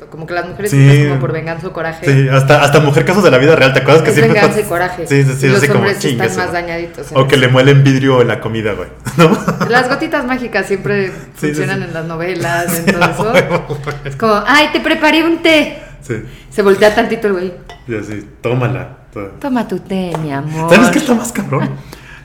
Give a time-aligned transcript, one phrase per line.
[0.00, 0.10] perfecto.
[0.10, 1.06] Como que las mujeres Sí.
[1.08, 2.04] como por venganza o coraje.
[2.06, 4.60] Sí, hasta, hasta mujer casos de la vida real, ¿te acuerdas que es siempre venganza
[4.60, 5.06] y coraje.
[5.06, 7.06] Sí, sí, sí, Y los así hombres están más dañaditos.
[7.12, 7.40] O que eso.
[7.44, 8.88] le muelen vidrio en la comida, güey.
[9.16, 9.30] ¿No?
[9.68, 13.32] Las gotitas mágicas siempre Sí, funcionan en las novelas, en todo eso.
[13.32, 13.96] Huevo, güey.
[14.04, 15.82] Es como, ay, te preparé un té.
[16.02, 16.14] Sí,
[16.50, 17.52] Se voltea tantito el güey.
[17.86, 18.96] y así, tómala.
[19.40, 20.72] Toma tu té, mi amor.
[20.72, 21.70] ¿Sabes qué está más cabrón?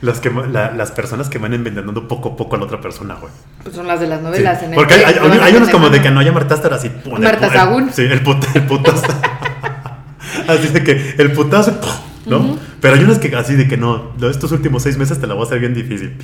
[0.06, 3.16] Las, que, la- las personas que van envenenando poco a poco a la otra persona,
[3.16, 3.32] güey.
[3.64, 4.62] Pues son las de las Sí, novelas.
[4.64, 5.04] el Porque hay,
[5.42, 6.90] hay- unos como de que no, ya martaste ahora sí.
[6.90, 7.92] pum, el Marta Sagún.
[7.92, 9.06] Sí, el, put, el putazo.
[10.48, 11.80] así de que el putazo.
[12.26, 12.58] ¿no?
[12.82, 15.44] Pero hay unos que así de que no, estos últimos seis meses te la voy
[15.44, 16.16] a hacer bien difícil.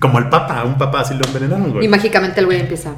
[0.00, 1.84] Como el papa, un papa así lo envenenaron, güey.
[1.84, 2.92] Y mágicamente el güey empieza.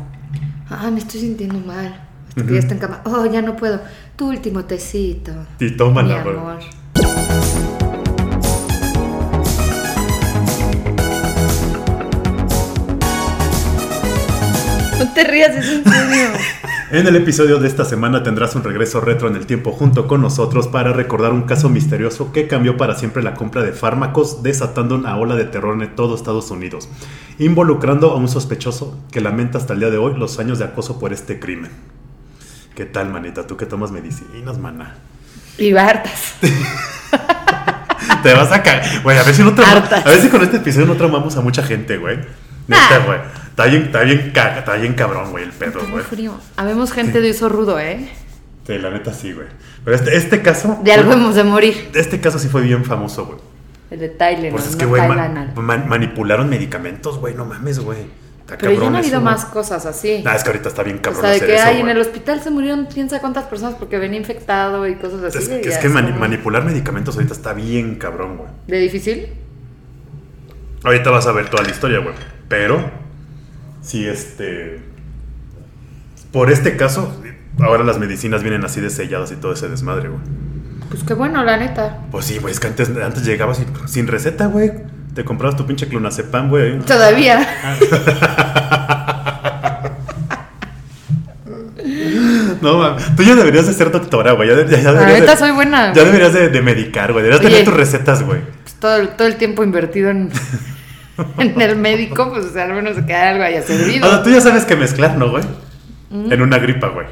[0.68, 1.98] Ah, me estoy sintiendo mal.
[2.36, 3.00] Ya está en cama.
[3.04, 3.80] Oh, ya no puedo.
[4.16, 5.32] Tu último tecito.
[5.58, 7.99] Y Mi tómala, güey.
[15.00, 16.28] No te rías, es en serio.
[16.92, 20.20] En el episodio de esta semana tendrás un regreso retro en el tiempo junto con
[20.22, 24.96] nosotros para recordar un caso misterioso que cambió para siempre la compra de fármacos, desatando
[24.96, 26.88] una ola de terror en todo Estados Unidos,
[27.38, 30.98] involucrando a un sospechoso que lamenta hasta el día de hoy los años de acoso
[30.98, 31.70] por este crimen.
[32.74, 33.46] ¿Qué tal, manita?
[33.46, 34.96] ¿Tú que tomas medicinas, mana?
[35.58, 36.34] Y hartas.
[38.24, 39.00] Te vas a caer.
[39.02, 40.04] Güey, a ver si no trauma- Hartas.
[40.04, 42.18] A ver si con este episodio no traumamos a mucha gente, güey.
[42.66, 43.18] Neta, güey.
[43.64, 46.04] Está bien, está bien, está bien cabrón, güey, el pedo, güey.
[46.04, 46.34] frío.
[46.56, 48.08] Habemos gente de uso rudo, ¿eh?
[48.66, 49.46] Sí, la neta sí, güey.
[49.84, 50.78] Pero este, este caso.
[50.82, 51.90] De algo hemos de morir.
[51.94, 53.38] Este caso sí fue bien famoso, güey.
[53.90, 54.52] El de Tylenol.
[54.52, 55.02] Pues es no que, güey,
[55.56, 57.98] man- manipularon medicamentos, güey, no mames, güey.
[58.40, 60.22] Está Pero ya no ha habido eso, más cosas así.
[60.24, 61.88] Nah, es que ahorita está bien o cabrón sea, de hacer que eso, hay en
[61.88, 65.38] el hospital se murieron quién sabe cuántas personas porque venía infectado y cosas así.
[65.38, 68.48] Es, que- es que mani- como- manipular medicamentos ahorita está bien cabrón, güey.
[68.66, 69.28] ¿De difícil?
[70.84, 72.14] Ahorita vas a ver toda la historia, güey.
[72.48, 72.90] Pero,
[73.82, 74.80] si este.
[76.32, 77.20] Por este caso,
[77.60, 80.20] ahora las medicinas vienen así de selladas y todo ese desmadre, güey.
[80.88, 81.98] Pues qué bueno, la neta.
[82.10, 84.72] Pues sí, güey, es que antes, antes llegabas sin, sin receta, güey.
[85.14, 86.78] Te comprabas tu pinche clonazepam, güey.
[86.80, 87.46] Todavía.
[92.60, 93.16] No, mames.
[93.16, 94.48] Tú ya deberías de ser doctora, güey.
[94.48, 95.92] Ya, ya- ya La deberías neta de- soy buena.
[95.92, 97.24] Ya deberías de, de medicar, güey.
[97.24, 97.50] Deberías Oye.
[97.50, 98.40] tener tus recetas, güey.
[98.62, 100.30] Pues todo, todo el tiempo invertido en,
[101.38, 104.06] en el médico, pues o sea, al menos que algo haya servido.
[104.06, 105.44] O sea, tú ya sabes que mezclar, ¿no, güey?
[106.10, 107.06] En una gripa, güey.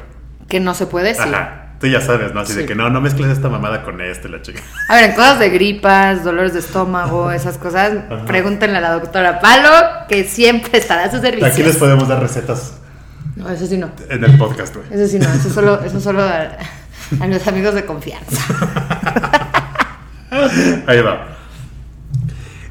[0.47, 1.21] Que no se puede, sí.
[1.23, 1.55] Ajá.
[1.79, 2.41] Tú ya sabes, ¿no?
[2.41, 4.59] Así de que no, no mezcles esta mamada con esto y la chica.
[4.89, 8.25] A ver, en cosas de gripas, dolores de estómago, esas cosas, Ajá.
[8.25, 9.69] pregúntenle a la doctora Palo,
[10.09, 11.47] que siempre estará a su servicio.
[11.47, 12.73] Aquí les podemos dar recetas
[13.37, 13.91] No, eso sí no.
[14.09, 14.87] en el podcast, güey.
[14.91, 16.49] Eso sí no, eso solo, eso solo a,
[17.21, 18.41] a los amigos de confianza.
[20.87, 21.27] Ahí va.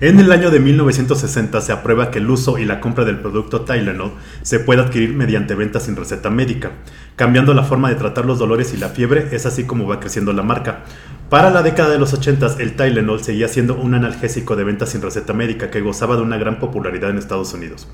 [0.01, 3.63] En el año de 1960 se aprueba que el uso y la compra del producto
[3.63, 6.71] Tylenol se puede adquirir mediante venta sin receta médica,
[7.17, 10.33] cambiando la forma de tratar los dolores y la fiebre, es así como va creciendo
[10.33, 10.85] la marca.
[11.29, 15.03] Para la década de los 80 el Tylenol seguía siendo un analgésico de venta sin
[15.03, 17.89] receta médica que gozaba de una gran popularidad en Estados Unidos.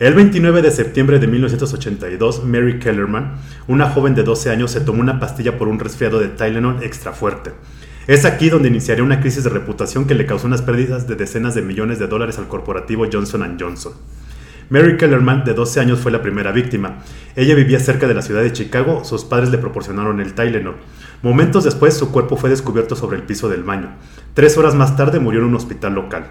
[0.00, 3.34] El 29 de septiembre de 1982, Mary Kellerman,
[3.68, 7.12] una joven de 12 años, se tomó una pastilla por un resfriado de Tylenol extra
[7.12, 7.52] fuerte.
[8.08, 11.54] Es aquí donde iniciaría una crisis de reputación que le causó unas pérdidas de decenas
[11.54, 13.92] de millones de dólares al corporativo Johnson Johnson.
[14.70, 17.02] Mary Kellerman, de 12 años, fue la primera víctima.
[17.36, 20.76] Ella vivía cerca de la ciudad de Chicago, sus padres le proporcionaron el Tylenol.
[21.22, 23.90] Momentos después, su cuerpo fue descubierto sobre el piso del baño.
[24.34, 26.26] Tres horas más tarde murió en un hospital local.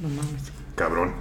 [0.00, 0.50] No mames.
[0.74, 1.12] Cabrón.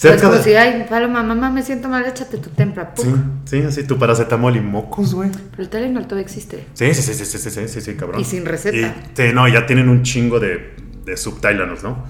[0.00, 0.44] Pues Cerca como de...
[0.44, 2.94] si, ay, paloma, mamá, me siento mal, échate tu tempra.
[2.96, 5.28] Sí, sí, así, tu paracetamol y mocos, güey.
[5.50, 6.64] Pero el Tylenol todavía existe.
[6.72, 8.18] Sí, sí, sí, sí, sí, sí, sí, cabrón.
[8.18, 8.94] Y sin receta.
[9.14, 10.74] Sí, no, ya tienen un chingo de,
[11.04, 11.16] de
[11.82, 12.04] ¿no?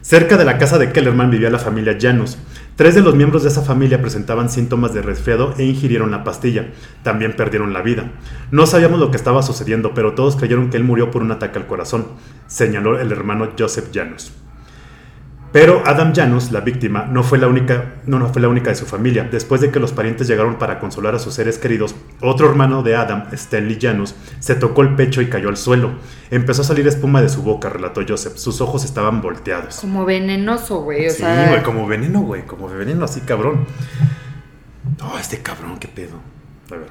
[0.00, 2.38] Cerca de la casa de Kellerman vivía la familia Janus.
[2.76, 6.68] Tres de los miembros de esa familia presentaban síntomas de resfriado e ingirieron la pastilla.
[7.02, 8.12] También perdieron la vida.
[8.52, 11.58] No sabíamos lo que estaba sucediendo, pero todos creyeron que él murió por un ataque
[11.58, 12.06] al corazón,
[12.46, 14.30] señaló el hermano Joseph Janus.
[15.50, 18.76] Pero Adam Janus, la víctima, no fue la única, no, no fue la única de
[18.76, 19.26] su familia.
[19.30, 22.96] Después de que los parientes llegaron para consolar a sus seres queridos, otro hermano de
[22.96, 25.92] Adam, Stanley Janus, se tocó el pecho y cayó al suelo.
[26.30, 28.36] Empezó a salir espuma de su boca, relató Joseph.
[28.36, 29.76] Sus ojos estaban volteados.
[29.80, 31.06] Como venenoso, güey.
[31.06, 33.64] O sí, sea, güey, como veneno, güey, como veneno así, cabrón.
[34.98, 36.18] No, este cabrón, qué pedo.
[36.70, 36.88] A ver.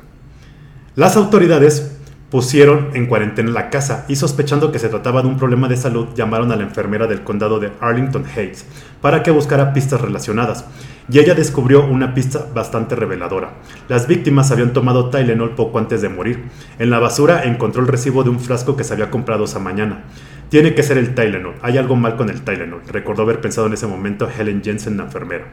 [0.96, 1.97] Las autoridades
[2.30, 6.08] pusieron en cuarentena la casa y sospechando que se trataba de un problema de salud,
[6.16, 8.66] llamaron a la enfermera del condado de Arlington Heights
[9.02, 10.66] para que buscara pistas relacionadas.
[11.10, 13.54] y ella descubrió una pista bastante reveladora.
[13.88, 16.44] Las víctimas habían tomado Tylenol poco antes de morir.
[16.80, 20.04] En la basura encontró el recibo de un frasco que se había comprado esa mañana.
[20.50, 21.56] Tiene que ser el Tylenol.
[21.62, 22.82] Hay algo mal con el Tylenol.
[22.92, 25.46] Recordó haber pensado en ese momento Helen Jensen, la enfermera.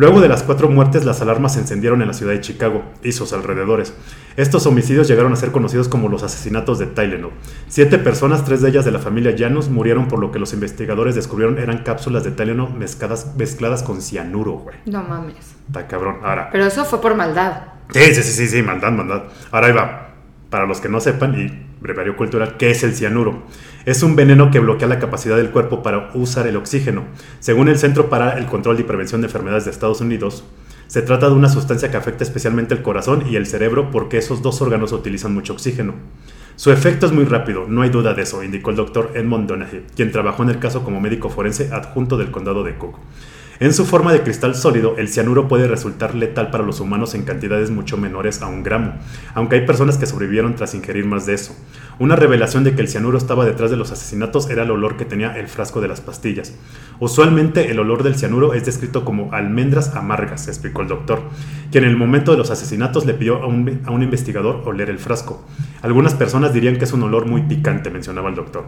[0.00, 3.12] Luego de las cuatro muertes, las alarmas se encendieron en la ciudad de Chicago y
[3.12, 3.92] sus alrededores.
[4.34, 7.32] Estos homicidios llegaron a ser conocidos como los asesinatos de Tylenol.
[7.68, 11.16] Siete personas, tres de ellas de la familia Janus, murieron por lo que los investigadores
[11.16, 14.76] descubrieron eran cápsulas de Tylenol mezcladas, mezcladas con cianuro, güey.
[14.86, 15.54] No mames.
[15.66, 16.20] Está cabrón.
[16.22, 16.48] Ahora.
[16.50, 17.64] Pero eso fue por maldad.
[17.90, 19.24] Sí, sí, sí, sí, sí, maldad, maldad.
[19.50, 20.14] Ahora ahí va.
[20.48, 23.42] Para los que no sepan, y brevario cultural, ¿qué es el cianuro?
[23.90, 27.06] Es un veneno que bloquea la capacidad del cuerpo para usar el oxígeno.
[27.40, 30.44] Según el Centro para el Control y Prevención de Enfermedades de Estados Unidos,
[30.86, 34.42] se trata de una sustancia que afecta especialmente el corazón y el cerebro porque esos
[34.42, 35.94] dos órganos utilizan mucho oxígeno.
[36.54, 39.82] Su efecto es muy rápido, no hay duda de eso, indicó el doctor Edmond Donaghy,
[39.96, 42.96] quien trabajó en el caso como médico forense adjunto del condado de Cook.
[43.60, 47.24] En su forma de cristal sólido, el cianuro puede resultar letal para los humanos en
[47.24, 48.94] cantidades mucho menores a un gramo,
[49.34, 51.54] aunque hay personas que sobrevivieron tras ingerir más de eso.
[52.00, 55.04] Una revelación de que el cianuro estaba detrás de los asesinatos era el olor que
[55.04, 56.54] tenía el frasco de las pastillas.
[56.98, 61.20] Usualmente el olor del cianuro es descrito como almendras amargas, explicó el doctor,
[61.70, 64.88] quien en el momento de los asesinatos le pidió a un, a un investigador oler
[64.88, 65.44] el frasco.
[65.82, 68.64] Algunas personas dirían que es un olor muy picante, mencionaba el doctor.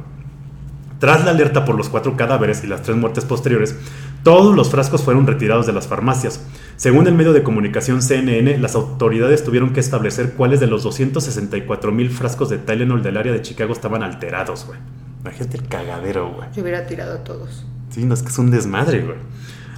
[0.99, 3.75] Tras la alerta por los cuatro cadáveres y las tres muertes posteriores,
[4.23, 6.44] todos los frascos fueron retirados de las farmacias.
[6.82, 11.93] Según el medio de comunicación CNN, las autoridades tuvieron que establecer cuáles de los 264
[11.93, 14.81] mil frascos de Tylenol del área de Chicago estaban alterados, güey.
[15.20, 16.49] Imagínate el cagadero, güey.
[16.52, 17.64] Yo hubiera tirado todos.
[17.90, 19.17] Sí, no es que es un desmadre, güey.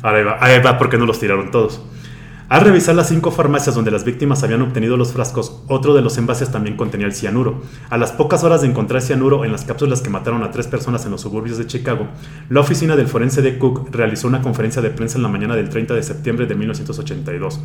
[0.00, 1.82] Ahora ahí va, ahí va porque no los tiraron todos.
[2.50, 6.18] Al revisar las cinco farmacias donde las víctimas habían obtenido los frascos, otro de los
[6.18, 7.62] envases también contenía el cianuro.
[7.88, 11.06] A las pocas horas de encontrar cianuro en las cápsulas que mataron a tres personas
[11.06, 12.06] en los suburbios de Chicago,
[12.50, 15.70] la oficina del forense de Cook realizó una conferencia de prensa en la mañana del
[15.70, 17.60] 30 de septiembre de 1982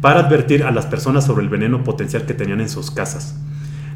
[0.00, 3.36] para advertir a las personas sobre el veneno potencial que tenían en sus casas.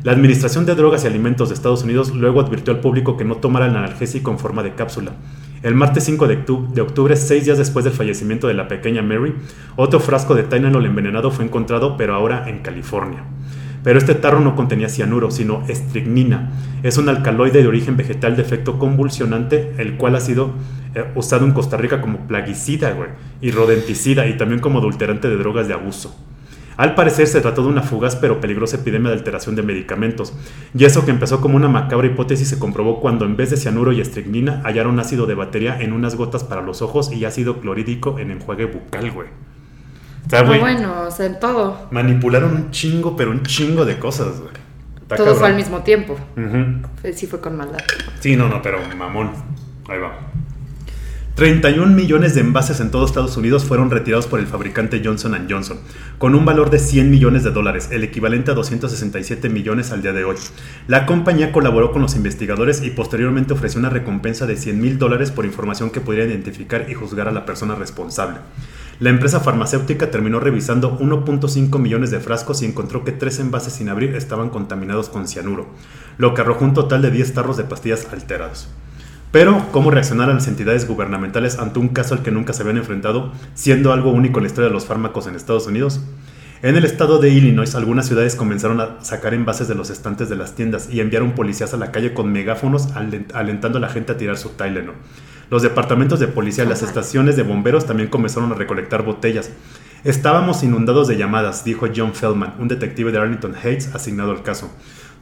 [0.04, 3.38] La Administración de Drogas y Alimentos de Estados Unidos luego advirtió al público que no
[3.38, 5.14] tomara el analgésico en forma de cápsula.
[5.60, 9.34] El martes 5 de octubre, seis días después del fallecimiento de la pequeña Mary,
[9.74, 13.24] otro frasco de Tylenol envenenado fue encontrado, pero ahora en California.
[13.82, 16.52] Pero este tarro no contenía cianuro, sino estricnina.
[16.84, 20.52] Es un alcaloide de origen vegetal de efecto convulsionante, el cual ha sido
[20.94, 22.94] eh, usado en Costa Rica como plaguicida
[23.40, 26.16] y rodenticida y también como adulterante de drogas de abuso.
[26.78, 30.32] Al parecer se trató de una fugaz pero peligrosa epidemia de alteración de medicamentos,
[30.72, 33.92] y eso que empezó como una macabra hipótesis se comprobó cuando en vez de cianuro
[33.92, 38.18] y estricnina hallaron ácido de batería en unas gotas para los ojos y ácido clorhídrico
[38.20, 39.28] en enjuague bucal, güey.
[40.26, 41.88] O sea, No, güey, bueno, o sea, en todo.
[41.90, 44.52] manipularon un chingo, pero un chingo de cosas, güey.
[45.02, 46.16] Está todo fue al mismo tiempo.
[47.12, 47.78] Sí fue con maldad.
[48.20, 49.32] Sí, no, no, pero mamón.
[49.88, 50.12] Ahí va.
[51.38, 55.78] 31 millones de envases en todo Estados Unidos fueron retirados por el fabricante Johnson Johnson,
[56.18, 60.12] con un valor de 100 millones de dólares, el equivalente a 267 millones al día
[60.12, 60.34] de hoy.
[60.88, 65.30] La compañía colaboró con los investigadores y posteriormente ofreció una recompensa de 100 mil dólares
[65.30, 68.38] por información que pudiera identificar y juzgar a la persona responsable.
[68.98, 73.90] La empresa farmacéutica terminó revisando 1.5 millones de frascos y encontró que tres envases sin
[73.90, 75.68] abrir estaban contaminados con cianuro,
[76.16, 78.68] lo que arrojó un total de 10 tarros de pastillas alterados.
[79.30, 83.32] Pero, ¿cómo reaccionaron las entidades gubernamentales ante un caso al que nunca se habían enfrentado,
[83.54, 86.00] siendo algo único en la historia de los fármacos en Estados Unidos?
[86.62, 90.36] En el estado de Illinois, algunas ciudades comenzaron a sacar envases de los estantes de
[90.36, 94.12] las tiendas y enviaron policías a la calle con megáfonos alent- alentando a la gente
[94.12, 94.94] a tirar su Tylenol.
[95.50, 99.50] Los departamentos de policía y las estaciones de bomberos también comenzaron a recolectar botellas.
[100.04, 104.70] Estábamos inundados de llamadas, dijo John Feldman, un detective de Arlington Heights asignado al caso.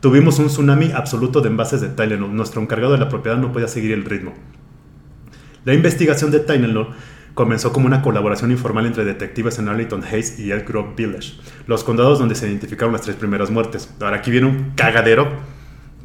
[0.07, 2.33] Tuvimos un tsunami absoluto de envases de Tylenol.
[2.33, 4.35] Nuestro encargado de la propiedad no podía seguir el ritmo.
[5.65, 6.91] La investigación de Tylenol
[7.35, 11.33] comenzó como una colaboración informal entre detectives en Arlington Heights y Elk Grove Village,
[11.67, 13.93] los condados donde se identificaron las tres primeras muertes.
[14.01, 15.27] Ahora aquí viene un cagadero,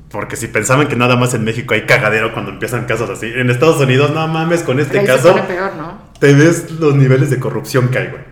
[0.10, 3.52] porque si pensaban que nada más en México hay cagadero cuando empiezan casos así, en
[3.52, 6.00] Estados Unidos, no mames, con este caso peor, ¿no?
[6.20, 8.24] te ves los niveles de corrupción que hay, güey.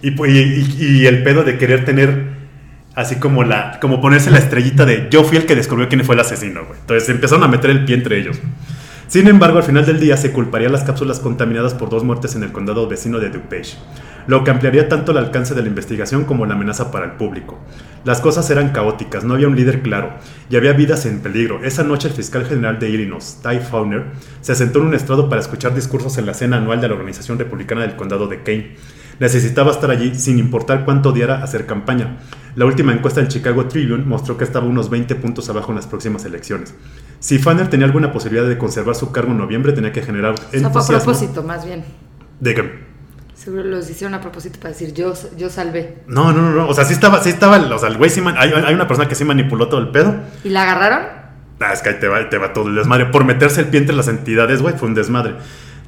[0.00, 2.37] Y, y, y- y el pedo de querer tener
[2.98, 6.16] así como la como ponerse la estrellita de yo fui el que descubrió quién fue
[6.16, 6.80] el asesino, güey.
[6.80, 8.40] Entonces empezaron a meter el pie entre ellos.
[9.06, 12.34] Sin embargo, al final del día se culparía a las cápsulas contaminadas por dos muertes
[12.34, 13.78] en el condado vecino de DuPage,
[14.26, 17.58] lo que ampliaría tanto el alcance de la investigación como la amenaza para el público.
[18.04, 20.14] Las cosas eran caóticas, no había un líder claro
[20.50, 21.64] y había vidas en peligro.
[21.64, 24.06] Esa noche el fiscal general de Illinois, Ty Fauner,
[24.40, 27.38] se sentó en un estrado para escuchar discursos en la cena anual de la Organización
[27.38, 28.76] Republicana del Condado de Kane.
[29.20, 32.18] Necesitaba estar allí sin importar cuánto odiara hacer campaña.
[32.58, 35.86] La última encuesta del Chicago Tribune mostró que estaba unos 20 puntos abajo en las
[35.86, 36.74] próximas elecciones.
[37.20, 40.36] Si Fanner tenía alguna posibilidad de conservar su cargo en noviembre, tenía que generar O
[40.36, 41.04] sea, fue a entusiasmo.
[41.12, 41.84] propósito, más bien.
[42.40, 42.88] de
[43.34, 45.98] Seguro los hicieron a propósito para decir yo, yo salvé.
[46.08, 46.68] No, no, no, no.
[46.68, 47.58] O sea, sí estaba, sí estaba.
[47.58, 48.20] O sea, el güey sí.
[48.20, 50.16] man- hay, hay una persona que sí manipuló todo el pedo.
[50.42, 51.06] ¿Y la agarraron?
[51.60, 53.06] Ah, es que ahí te va, te va todo el desmadre.
[53.06, 55.36] Por meterse el pie entre las entidades, güey, fue un desmadre.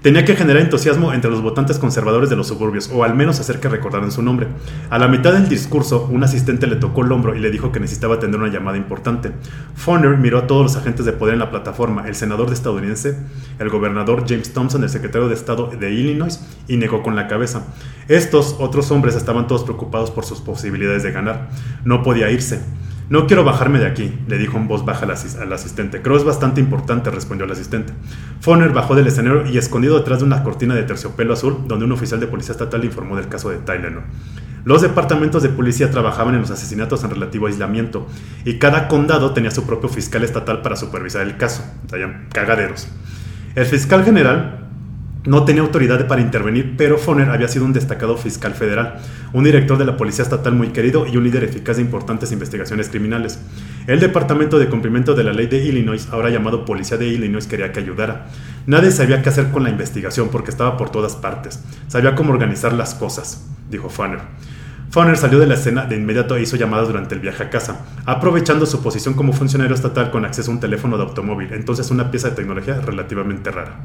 [0.02, 3.61] Tenía que generar entusiasmo entre los votantes conservadores de los suburbios, o al menos hacer
[3.61, 4.47] que recordaran su nombre.
[4.88, 7.80] A la mitad del discurso, un asistente le tocó el hombro y le dijo que
[7.80, 9.33] necesitaba atender una llamada importante.
[9.75, 13.19] Foner miró a todos los agentes de poder en la plataforma, el senador de estadounidense,
[13.59, 17.66] el gobernador James Thompson, el secretario de Estado de Illinois, y negó con la cabeza.
[18.09, 21.50] Estos otros hombres estaban todos preocupados por sus posibilidades de ganar.
[21.85, 22.62] No podía irse.
[23.11, 26.00] No quiero bajarme de aquí, le dijo en voz baja al, asis- al asistente.
[26.00, 27.93] Creo es bastante importante, respondió el asistente.
[28.40, 31.93] Foner bajó del escenario y escondido detrás de una cortina de terciopelo azul, donde un
[31.93, 34.05] oficial de policía estatal informó del caso de Tylenol.
[34.64, 38.07] Los departamentos de policía trabajaban en los asesinatos en relativo aislamiento,
[38.45, 41.64] y cada condado tenía su propio fiscal estatal para supervisar el caso.
[41.87, 42.87] O sea, cagaderos.
[43.57, 44.70] El fiscal general
[45.25, 49.00] no tenía autoridad para intervenir, pero Foner había sido un destacado fiscal federal,
[49.35, 52.89] un director de la policía estatal muy querido y un líder eficaz de importantes investigaciones
[52.89, 53.39] criminales.
[53.87, 57.71] El Departamento de Cumplimiento de la Ley de Illinois, ahora llamado Policía de Illinois, quería
[57.71, 58.29] que ayudara.
[58.67, 61.62] Nadie sabía qué hacer con la investigación porque estaba por todas partes.
[61.89, 64.21] Sabía cómo organizar las cosas, dijo Foner.
[64.91, 67.85] Foner salió de la escena de inmediato e hizo llamadas durante el viaje a casa,
[68.07, 72.11] aprovechando su posición como funcionario estatal con acceso a un teléfono de automóvil, entonces una
[72.11, 73.77] pieza de tecnología relativamente rara.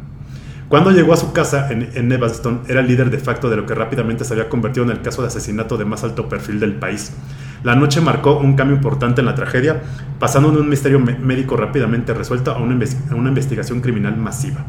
[0.67, 3.65] Cuando llegó a su casa en, en Evanston, era el líder de facto de lo
[3.65, 6.74] que rápidamente se había convertido en el caso de asesinato de más alto perfil del
[6.74, 7.13] país.
[7.63, 9.81] La noche marcó un cambio importante en la tragedia,
[10.19, 12.75] pasando de un misterio médico rápidamente resuelto a una,
[13.12, 14.65] a una investigación criminal masiva.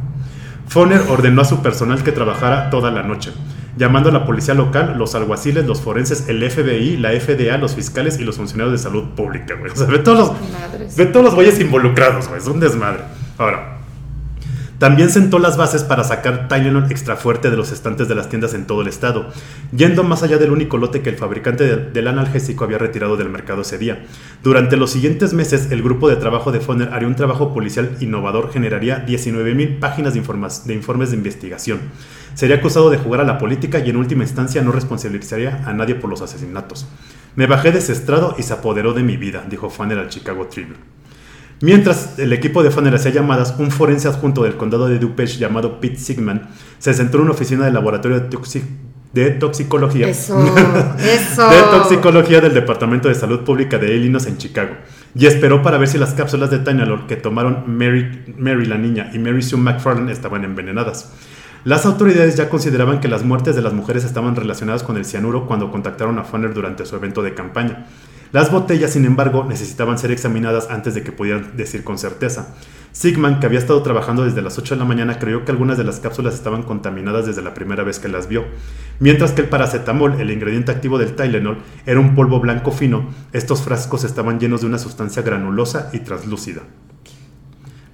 [0.69, 3.33] Foner ordenó a su personal que trabajara toda la noche,
[3.77, 8.19] llamando a la policía local, los alguaciles, los forenses, el FBI, la FDA, los fiscales
[8.19, 9.71] y los funcionarios de salud pública, güey.
[9.71, 10.97] O sea, ve todos los.
[10.97, 12.41] Ve todos los güeyes involucrados, güey.
[12.41, 13.03] Es un desmadre.
[13.39, 13.76] Ahora,
[14.79, 18.53] también sentó las bases para sacar Tylenol extra fuerte de los estantes de las tiendas
[18.55, 19.31] en todo el estado,
[19.75, 23.31] yendo más allá del único lote que el fabricante de- del analgésico había retirado del
[23.31, 24.05] mercado ese día.
[24.43, 28.53] Durante los siguientes meses, el grupo de trabajo de Foner haría un trabajo policial innovador,
[28.53, 31.81] generaría 19.000 páginas de, informas- de informes de investigación.
[32.35, 35.95] Sería acusado de jugar a la política y en última instancia no responsabilizaría a nadie
[35.95, 36.87] por los asesinatos.
[37.35, 40.47] Me bajé de ese estrado y se apoderó de mi vida, dijo Foner al Chicago
[40.47, 40.96] Tribune.
[41.61, 45.81] Mientras el equipo de Foner hacía llamadas, un forense adjunto del condado de DuPage llamado
[45.81, 46.49] Pete Sigman
[46.79, 48.63] se sentó en una oficina del laboratorio de, toxi-
[49.15, 50.07] de toxicología.
[50.07, 50.39] Eso,
[50.99, 51.49] eso.
[51.49, 54.75] De toxicología del Departamento de Salud Pública de Illinois en Chicago
[55.15, 59.11] y esperó para ver si las cápsulas de Tylenol que tomaron Mary, Mary la niña
[59.15, 61.11] y Mary Sue McFarland estaban envenenadas.
[61.65, 65.47] Las autoridades ya consideraban que las muertes de las mujeres estaban relacionadas con el cianuro
[65.47, 67.87] cuando contactaron a Foner durante su evento de campaña.
[68.33, 72.55] Las botellas, sin embargo, necesitaban ser examinadas antes de que pudieran decir con certeza.
[72.93, 75.85] Sigman, que había estado trabajando desde las 8 de la mañana, creyó que algunas de
[75.85, 78.45] las cápsulas estaban contaminadas desde la primera vez que las vio.
[79.01, 83.63] Mientras que el paracetamol, el ingrediente activo del Tylenol, era un polvo blanco fino, estos
[83.63, 86.63] frascos estaban llenos de una sustancia granulosa y translúcida.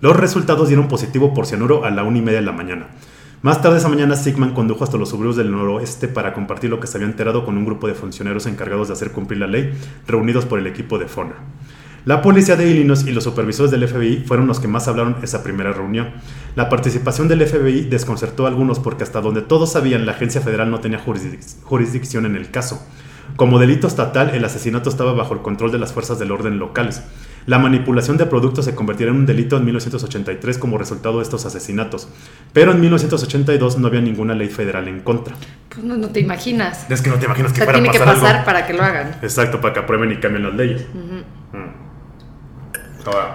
[0.01, 2.89] Los resultados dieron positivo por cianuro a la una y media de la mañana.
[3.43, 6.87] Más tarde esa mañana, Sigman condujo hasta los suburbios del noroeste para compartir lo que
[6.87, 9.73] se había enterado con un grupo de funcionarios encargados de hacer cumplir la ley,
[10.07, 11.35] reunidos por el equipo de Foner.
[12.05, 15.43] La policía de Illinois y los supervisores del FBI fueron los que más hablaron esa
[15.43, 16.11] primera reunión.
[16.55, 20.71] La participación del FBI desconcertó a algunos porque hasta donde todos sabían la agencia federal
[20.71, 22.85] no tenía jurisdic- jurisdicción en el caso.
[23.37, 27.03] Como delito estatal, el asesinato estaba bajo el control de las fuerzas del orden locales.
[27.47, 31.45] La manipulación de productos se convertirá en un delito en 1983 como resultado de estos
[31.45, 32.09] asesinatos,
[32.53, 35.35] pero en 1982 no había ninguna ley federal en contra.
[35.69, 36.87] Pues no, no te imaginas.
[36.89, 38.45] Es que no te imaginas O que sea, fuera a tiene que pasar algo.
[38.45, 39.17] para que lo hagan.
[39.23, 40.87] Exacto, para que aprueben y cambien las leyes.
[40.93, 43.07] Mm.
[43.07, 43.35] Ahora,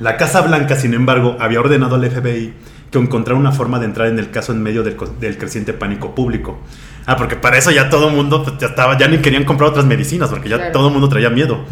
[0.00, 2.54] La Casa Blanca, sin embargo, había ordenado al FBI
[2.90, 6.14] que encontrara una forma de entrar en el caso en medio del, del creciente pánico
[6.14, 6.58] público.
[7.06, 9.70] Ah, porque para eso ya todo el mundo pues, ya estaba, ya ni querían comprar
[9.70, 10.72] otras medicinas, porque ya Claro.
[10.72, 11.64] todo el mundo traía miedo.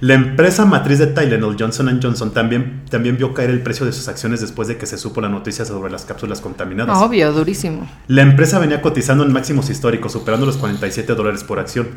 [0.00, 4.08] La empresa matriz de Tylenol, Johnson Johnson, también, también vio caer el precio de sus
[4.08, 6.98] acciones después de que se supo la noticia sobre las cápsulas contaminadas.
[6.98, 7.88] Obvio, durísimo.
[8.08, 11.88] La empresa venía cotizando en máximos históricos, superando los 47 dólares por acción.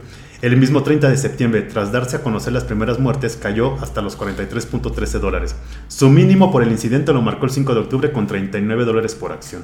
[0.42, 4.18] El mismo 30 de septiembre, tras darse a conocer las primeras muertes, cayó hasta los
[4.18, 5.56] 43.13 dólares.
[5.88, 9.32] Su mínimo por el incidente lo marcó el 5 de octubre con 39 dólares por
[9.32, 9.64] acción.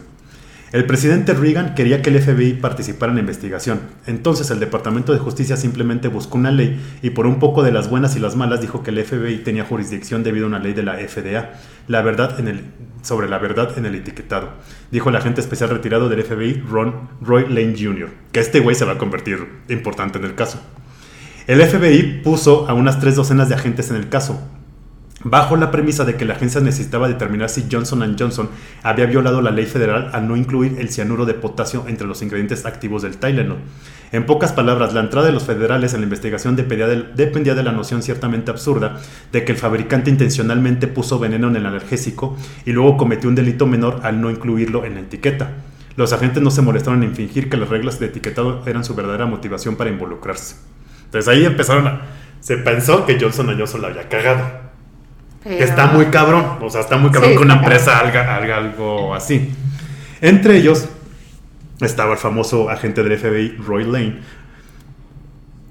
[0.74, 3.80] El presidente Reagan quería que el FBI participara en la investigación.
[4.08, 7.92] Entonces el Departamento de Justicia simplemente buscó una ley y por un poco de las
[7.92, 10.82] buenas y las malas dijo que el FBI tenía jurisdicción debido a una ley de
[10.82, 11.52] la FDA,
[11.88, 12.40] la verdad
[13.04, 14.50] sobre la verdad en el etiquetado.
[14.90, 18.86] Dijo el agente especial retirado del FBI, Ron Roy Lane Jr., que este güey se
[18.86, 20.60] va a convertir importante en el caso.
[21.46, 24.42] El FBI puso a unas tres docenas de agentes en el caso,
[25.24, 28.50] bajo la premisa de que la agencia necesitaba determinar si Johnson Johnson
[28.84, 32.66] había violado la ley federal al no incluir el cianuro de potasio entre los ingredientes
[32.66, 33.58] activos del Tylenol.
[34.12, 37.64] En pocas palabras, la entrada de los federales en la investigación dependía de, dependía de
[37.64, 39.00] la noción ciertamente absurda
[39.32, 43.66] de que el fabricante intencionalmente puso veneno en el analgésico y luego cometió un delito
[43.66, 45.52] menor al no incluirlo en la etiqueta.
[45.96, 49.26] Los agentes no se molestaron en fingir que las reglas de etiquetado eran su verdadera
[49.26, 50.56] motivación para involucrarse.
[51.06, 52.02] Entonces ahí empezaron a...
[52.40, 54.73] Se pensó que Johnson Johnson la había cagado.
[55.46, 56.58] Está muy cabrón.
[56.62, 59.52] O sea, está muy cabrón Sí, que una empresa haga, haga algo así.
[60.22, 60.88] Entre ellos
[61.82, 64.20] estaba el famoso agente del FBI, Roy Lane.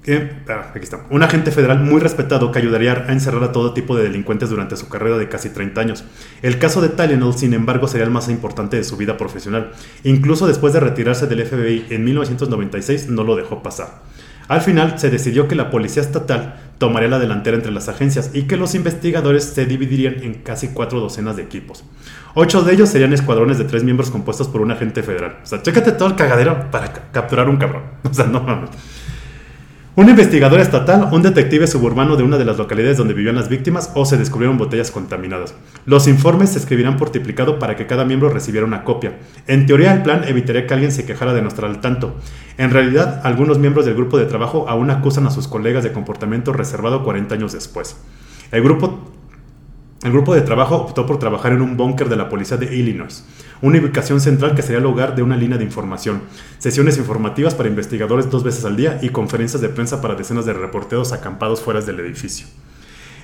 [0.03, 1.05] Que, ah, aquí está.
[1.09, 4.75] Un agente federal muy respetado que ayudaría a encerrar a todo tipo de delincuentes durante
[4.75, 6.03] su carrera de casi 30 años.
[6.41, 9.71] El caso de Tylenol, sin embargo, sería el más importante de su vida profesional.
[10.03, 14.01] Incluso después de retirarse del FBI en 1996, no lo dejó pasar.
[14.49, 18.43] Al final se decidió que la policía estatal tomaría la delantera entre las agencias y
[18.43, 21.83] que los investigadores se dividirían en casi cuatro docenas de equipos.
[22.35, 25.37] Ocho de ellos serían escuadrones de tres miembros compuestos por un agente federal.
[25.43, 27.83] O sea, chécate todo el cagadero para ca- capturar un cabrón.
[28.09, 28.69] O sea, no mames.
[29.95, 33.91] Un investigador estatal, un detective suburbano de una de las localidades donde vivían las víctimas
[33.93, 35.53] o se descubrieron botellas contaminadas.
[35.85, 39.19] Los informes se escribirán por triplicado para que cada miembro recibiera una copia.
[39.45, 42.15] En teoría, el plan evitaría que alguien se quejara de no estar al tanto.
[42.57, 46.53] En realidad, algunos miembros del grupo de trabajo aún acusan a sus colegas de comportamiento
[46.53, 47.95] reservado 40 años después.
[48.51, 49.12] El grupo
[50.03, 53.23] el grupo de trabajo optó por trabajar en un búnker de la policía de Illinois,
[53.61, 56.23] una ubicación central que sería el hogar de una línea de información,
[56.57, 60.53] sesiones informativas para investigadores dos veces al día y conferencias de prensa para decenas de
[60.53, 62.47] reporteros acampados fuera del edificio.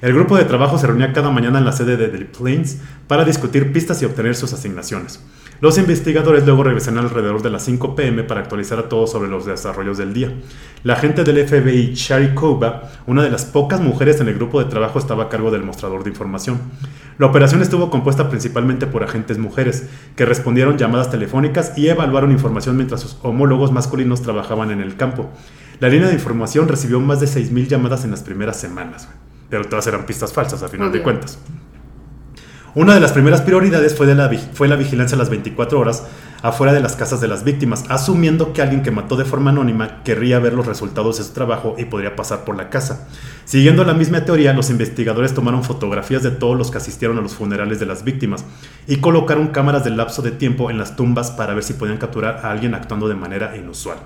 [0.01, 2.77] El grupo de trabajo se reunía cada mañana en la sede de The Plains
[3.07, 5.21] para discutir pistas y obtener sus asignaciones.
[5.59, 9.45] Los investigadores luego regresaron alrededor de las 5 pm para actualizar a todos sobre los
[9.45, 10.31] desarrollos del día.
[10.83, 14.69] La agente del FBI, Shari Koba, una de las pocas mujeres en el grupo de
[14.69, 16.61] trabajo, estaba a cargo del mostrador de información.
[17.17, 22.77] La operación estuvo compuesta principalmente por agentes mujeres, que respondieron llamadas telefónicas y evaluaron información
[22.77, 25.29] mientras sus homólogos masculinos trabajaban en el campo.
[25.81, 29.09] La línea de información recibió más de 6.000 llamadas en las primeras semanas,
[29.49, 31.39] pero todas eran pistas falsas a final de cuentas.
[32.75, 36.03] Una de las primeras prioridades fue, de la, fue la vigilancia a las 24 horas
[36.43, 40.03] afuera de las casas de las víctimas, asumiendo que alguien que mató de forma anónima
[40.03, 43.07] querría ver los resultados de su trabajo y podría pasar por la casa.
[43.43, 47.33] Siguiendo la misma teoría, los investigadores tomaron fotografías de todos los que asistieron a los
[47.33, 48.45] funerales de las víctimas
[48.87, 52.41] y colocaron cámaras de lapso de tiempo en las tumbas para ver si podían capturar
[52.43, 53.97] a alguien actuando de manera inusual.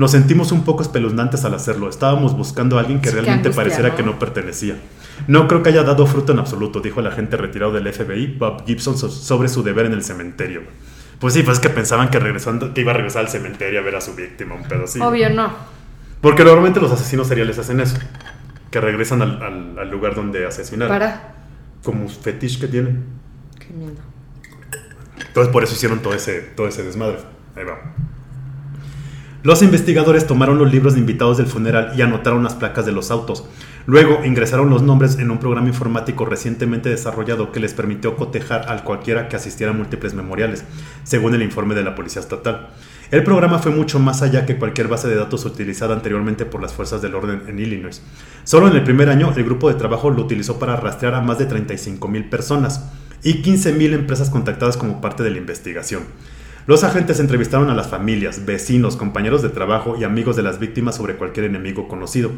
[0.00, 1.90] Nos sentimos un poco espeluznantes al hacerlo.
[1.90, 3.96] Estábamos buscando a alguien que Sí, realmente pareciera ¿no?
[3.96, 4.76] que no pertenecía.
[5.26, 8.64] No creo que haya dado fruto en absoluto, dijo el agente retirado del FBI, Bob
[8.64, 10.62] Gibson, so- sobre su deber en el cementerio.
[11.18, 13.82] Pues sí, pues es que pensaban que regresando, que iba a regresar al cementerio a
[13.82, 14.98] ver a su víctima, un pedo así.
[15.02, 15.52] Obvio no.
[16.22, 17.98] Porque normalmente los asesinos seriales hacen eso.
[18.70, 20.88] Que regresan al, al- al lugar donde asesinaron.
[20.96, 21.34] Para.
[21.84, 23.04] Como un fetiche que tienen.
[23.58, 23.92] Qué miedo.
[25.26, 27.18] Entonces por eso hicieron todo ese, todo ese desmadre.
[27.54, 27.78] Ahí va.
[29.42, 33.10] Los investigadores tomaron los libros de invitados del funeral y anotaron las placas de los
[33.10, 33.46] autos.
[33.86, 38.84] Luego ingresaron los nombres en un programa informático recientemente desarrollado que les permitió cotejar al
[38.84, 40.64] cualquiera que asistiera a múltiples memoriales,
[41.04, 42.68] según el informe de la Policía Estatal.
[43.10, 46.74] El programa fue mucho más allá que cualquier base de datos utilizada anteriormente por las
[46.74, 48.02] fuerzas del orden en Illinois.
[48.44, 51.38] Solo en el primer año, el grupo de trabajo lo utilizó para rastrear a más
[51.38, 52.90] de 35 mil personas
[53.22, 56.02] y 15 mil empresas contactadas como parte de la investigación.
[56.70, 60.94] Los agentes entrevistaron a las familias, vecinos, compañeros de trabajo y amigos de las víctimas
[60.94, 62.30] sobre cualquier enemigo conocido.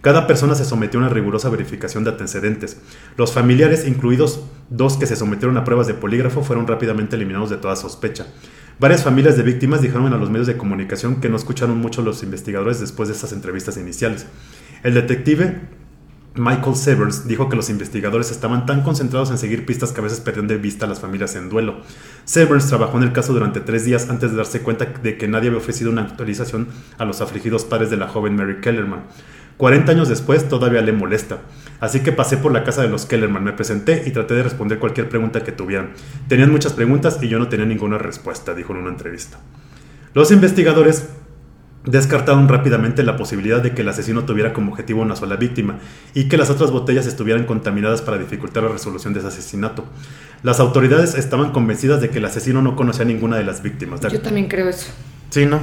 [0.00, 2.80] Cada persona se sometió a una rigurosa verificación de antecedentes.
[3.16, 7.58] Los familiares, incluidos dos que se sometieron a pruebas de polígrafo, fueron rápidamente eliminados de
[7.58, 8.26] toda sospecha.
[8.80, 12.04] Varias familias de víctimas dijeron a los medios de comunicación que no escucharon mucho a
[12.04, 14.26] los investigadores después de estas entrevistas iniciales.
[14.82, 15.60] El detective
[16.38, 20.20] Michael Severs dijo que los investigadores estaban tan concentrados en seguir pistas que a veces
[20.20, 21.80] perdían de vista a las familias en duelo.
[22.24, 25.48] Severs trabajó en el caso durante tres días antes de darse cuenta de que nadie
[25.48, 26.68] había ofrecido una actualización
[26.98, 29.04] a los afligidos padres de la joven Mary Kellerman.
[29.56, 31.38] 40 años después todavía le molesta.
[31.80, 34.78] Así que pasé por la casa de los Kellerman, me presenté y traté de responder
[34.78, 35.92] cualquier pregunta que tuvieran.
[36.28, 39.38] Tenían muchas preguntas y yo no tenía ninguna respuesta, dijo en una entrevista.
[40.12, 41.08] Los investigadores
[41.86, 45.78] descartaron rápidamente la posibilidad de que el asesino tuviera como objetivo una sola víctima
[46.14, 49.84] y que las otras botellas estuvieran contaminadas para dificultar la resolución de ese asesinato.
[50.42, 54.00] Las autoridades estaban convencidas de que el asesino no conocía a ninguna de las víctimas.
[54.00, 54.88] Yo también creo eso.
[55.30, 55.60] Sí, ¿no?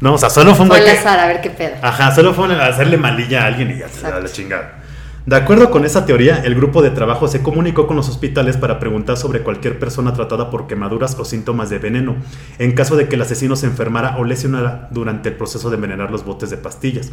[0.00, 1.76] No, o sea, solo fue un Fue que- azar, a ver qué pedo.
[1.80, 4.83] Ajá, solo fue hacerle malilla a alguien y ya se da la chingada.
[5.26, 8.78] De acuerdo con esa teoría, el grupo de trabajo se comunicó con los hospitales para
[8.78, 12.16] preguntar sobre cualquier persona tratada por quemaduras o síntomas de veneno,
[12.58, 16.10] en caso de que el asesino se enfermara o lesionara durante el proceso de envenenar
[16.10, 17.10] los botes de pastillas.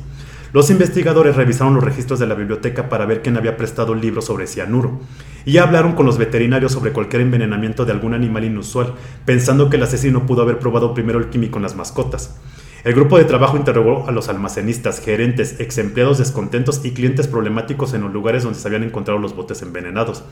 [0.52, 4.21] Los investigadores revisaron los registros de la biblioteca para ver quién había prestado el libro
[4.21, 5.00] sobre cianuro,
[5.45, 8.93] y hablaron con los veterinarios sobre cualquier envenenamiento de algún animal inusual,
[9.24, 12.36] pensando que el asesino pudo haber probado primero el químico en las mascotas.
[12.84, 17.94] El grupo de trabajo interrogó a los almacenistas, gerentes, ex empleados descontentos y clientes problemáticos
[17.94, 20.24] en los lugares donde se habían encontrado los botes envenenados.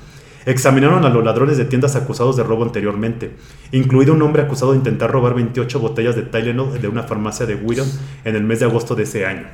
[0.48, 3.36] Examinaron a los ladrones de tiendas acusados de robo anteriormente,
[3.72, 7.54] incluido un hombre acusado de intentar robar 28 botellas de Tylenol de una farmacia de
[7.54, 7.88] Whedon
[8.26, 9.46] en el mes de agosto de ese año.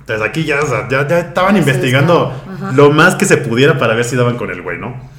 [0.00, 2.34] Entonces aquí ya, ya, ya estaban investigando
[2.74, 5.13] lo más que se pudiera para ver si daban con el güey, ¿no?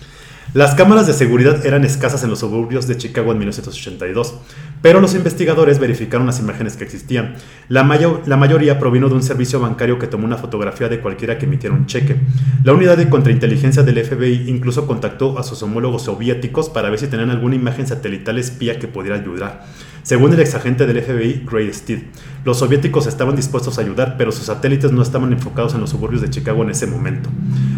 [0.55, 4.35] Las cámaras de seguridad eran escasas en los suburbios de Chicago en 1982,
[4.81, 7.35] pero los investigadores verificaron las imágenes que existían.
[7.67, 7.83] La,
[8.25, 11.75] la, mayoría provino de un servicio bancario que tomó una fotografía de cualquiera que emitiera
[11.75, 12.15] un cheque.
[12.63, 17.07] La unidad de contrainteligencia del FBI incluso contactó a sus homólogos soviéticos para ver si
[17.07, 19.65] tenían alguna imagen satelital espía que pudiera ayudar.
[20.05, 22.03] Según el exagente del FBI, Gray Steed,
[22.43, 26.21] los soviéticos estaban dispuestos a ayudar, pero sus satélites no estaban enfocados en los suburbios
[26.21, 27.27] de Chicago en ese momento.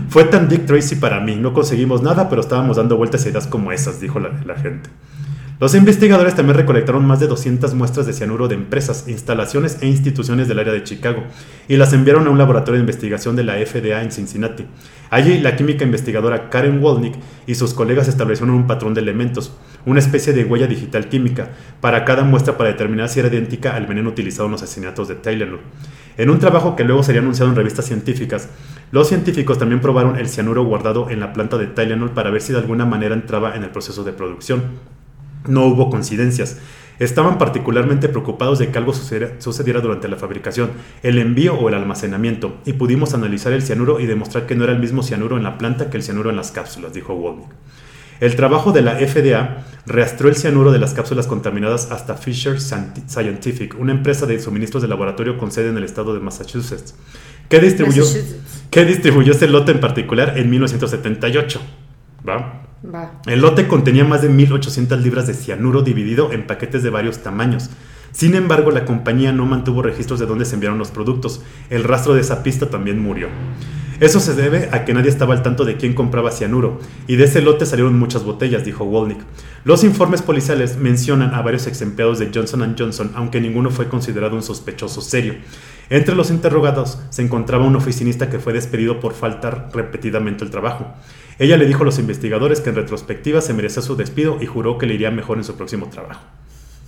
[0.10, 3.48] Fue tan Dick Tracy para mí, no conseguimos nada, pero estábamos dando vueltas a ideas
[3.48, 4.90] como esas, dijo la, la gente.
[5.60, 10.48] Los investigadores también recolectaron más de 200 muestras de cianuro de empresas, instalaciones e instituciones
[10.48, 11.24] del área de Chicago
[11.68, 14.68] y las enviaron a un laboratorio de investigación de la FDA en Cincinnati.
[15.10, 17.16] Allí, la química investigadora Karen Wolnick
[17.48, 19.52] y sus colegas establecieron un patrón de elementos,
[19.88, 21.50] una especie de huella digital química,
[21.82, 25.16] para cada muestra para determinar si era idéntica al veneno utilizado en los asesinatos de
[25.16, 25.62] Tylenol.
[26.18, 28.50] En un trabajo que luego sería anunciado en revistas científicas,
[28.92, 32.54] los científicos también probaron el cianuro guardado en la planta de Tylenol para ver si
[32.54, 34.97] de alguna manera entraba en el proceso de producción.
[35.48, 36.58] No hubo coincidencias.
[37.00, 40.72] Estaban particularmente preocupados de que algo sucediera durante la fabricación,
[41.04, 44.74] el envío o el almacenamiento, y pudimos analizar el cianuro y demostrar que no era
[44.74, 47.50] el mismo cianuro en la planta que el cianuro en las cápsulas, dijo Wolnick.
[48.20, 53.80] El trabajo de la FDA rastreó el cianuro de las cápsulas contaminadas hasta Fisher Scientific,
[53.80, 56.96] una empresa de suministros de laboratorio con sede en el estado de Massachusetts,
[57.48, 58.04] que distribuyó,
[58.72, 61.62] que distribuyó ese lote en particular en 1978.
[62.28, 62.67] ¿Va?
[63.26, 67.70] El lote contenía más de 1.800 libras de cianuro dividido en paquetes de varios tamaños.
[68.12, 71.42] Sin embargo, la compañía no mantuvo registros de dónde se enviaron los productos.
[71.70, 73.28] El rastro de esa pista también murió.
[74.00, 77.24] Eso se debe a que nadie estaba al tanto de quién compraba cianuro, y de
[77.24, 79.18] ese lote salieron muchas botellas, dijo Wolnick.
[79.64, 84.36] Los informes policiales mencionan a varios ex empleados de Johnson Johnson, aunque ninguno fue considerado
[84.36, 85.36] un sospechoso serio.
[85.90, 90.94] Entre los interrogados se encontraba un oficinista que fue despedido por faltar repetidamente el trabajo.
[91.40, 94.78] Ella le dijo a los investigadores que en retrospectiva se merecía su despido y juró
[94.78, 96.22] que le iría mejor en su próximo trabajo.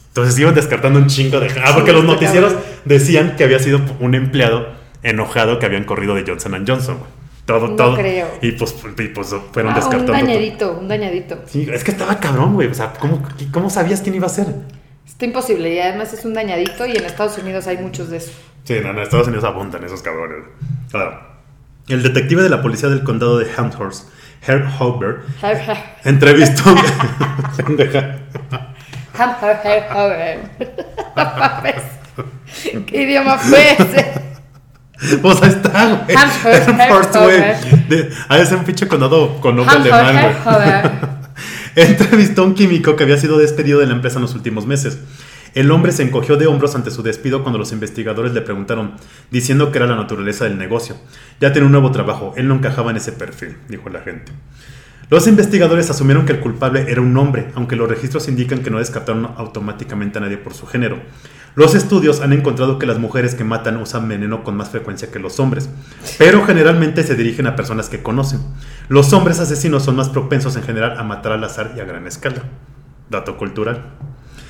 [0.10, 1.50] Entonces iban descartando un chingo de...
[1.63, 2.54] Ah, porque los noticieros
[2.86, 6.98] decían que había sido un empleado enojado que habían corrido de Johnson Johnson.
[7.46, 7.96] Todo, todo.
[7.96, 8.28] Creo.
[8.42, 10.14] Y pues, pues fueron ah, descartando.
[10.14, 11.40] Un dañadito, un dañadito.
[11.48, 12.68] Sí, es que estaba cabrón, güey.
[12.68, 14.48] O sea, ¿cómo, ¿cómo sabías quién iba a ser?
[15.08, 15.74] Está imposible.
[15.74, 18.36] Y además es un dañadito y en Estados Unidos hay muchos de esos.
[18.64, 20.46] Sí, en Estados Unidos abundan esos cabrones.
[20.92, 21.20] Claro.
[21.88, 24.08] El detective de la policía del condado de Amherst
[24.46, 25.22] Herb Hauber
[26.04, 26.64] entrevistó.
[32.86, 34.30] ¿Qué idioma fue ese?
[35.22, 36.18] Pues ahí está, güey.
[36.18, 37.16] Hamhurst,
[37.90, 38.10] güey.
[38.28, 41.10] Ahí es un pinche condado con nombre alemán, güey.
[41.88, 45.00] Entrevistó a un químico que había sido despedido de la empresa en los últimos meses.
[45.56, 48.94] El hombre se encogió de hombros ante su despido cuando los investigadores le preguntaron,
[49.32, 50.96] diciendo que era la naturaleza del negocio.
[51.40, 54.32] Ya tiene un nuevo trabajo, él no encajaba en ese perfil, dijo la gente.
[55.10, 58.78] Los investigadores asumieron que el culpable era un hombre, aunque los registros indican que no
[58.78, 61.00] descartaron automáticamente a nadie por su género.
[61.56, 65.20] Los estudios han encontrado que las mujeres que matan usan veneno con más frecuencia que
[65.20, 65.70] los hombres,
[66.18, 68.40] pero generalmente se dirigen a personas que conocen.
[68.88, 72.08] Los hombres asesinos son más propensos en general a matar al azar y a gran
[72.08, 72.44] escala.
[73.10, 73.84] Dato cultural.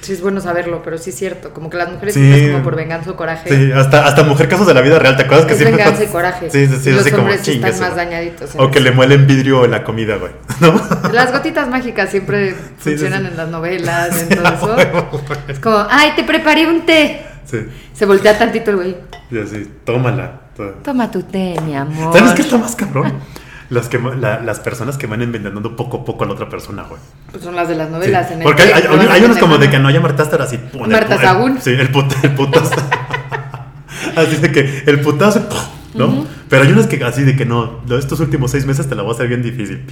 [0.01, 1.53] Sí, es bueno saberlo, pero sí es cierto.
[1.53, 2.49] Como que las mujeres sí.
[2.51, 3.49] como por venganza o coraje.
[3.49, 6.03] Sí, hasta, hasta mujer casos de la vida real, ¿te acuerdas que es siempre venganza
[6.03, 6.49] y coraje.
[6.49, 6.89] Sí, sí, sí.
[6.89, 8.51] Y los así hombres como, están más dañaditos.
[8.57, 10.31] O que le muelen vidrio en la comida, güey.
[10.61, 10.81] ¿No?
[11.11, 15.21] Las gotitas mágicas siempre Sí, funcionan en las novelas, en todo eso.
[15.47, 17.25] Es como, ay, te preparé un té.
[17.45, 17.57] Sí.
[17.93, 18.97] Se voltea tantito el güey.
[19.31, 20.49] Y así, tómala.
[20.83, 22.17] Toma tu té, mi amor.
[22.17, 23.13] ¿Sabes qué está más cabrón?
[23.69, 26.83] Las, que, la- las personas que van envenenando poco a poco a la otra persona,
[26.83, 26.99] güey.
[27.31, 27.93] Pues son las de las Sí.
[27.93, 28.31] novelas.
[28.31, 30.57] En el Porque hay, hay, hay unos como de que no, ya mataste ahora sí.
[30.57, 31.61] pum, el Marta el- Sagún.
[31.61, 32.73] Sí, el, put, el putazo.
[34.15, 35.47] así de que el putazo.
[35.93, 36.25] ¿no?
[36.49, 39.11] Pero hay unos que así de que no, estos últimos seis meses te la voy
[39.11, 39.85] a hacer bien difícil.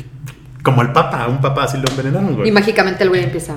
[0.63, 2.49] Como el papa, un papa así lo envenenaron, güey.
[2.49, 3.55] Y mágicamente el güey empieza.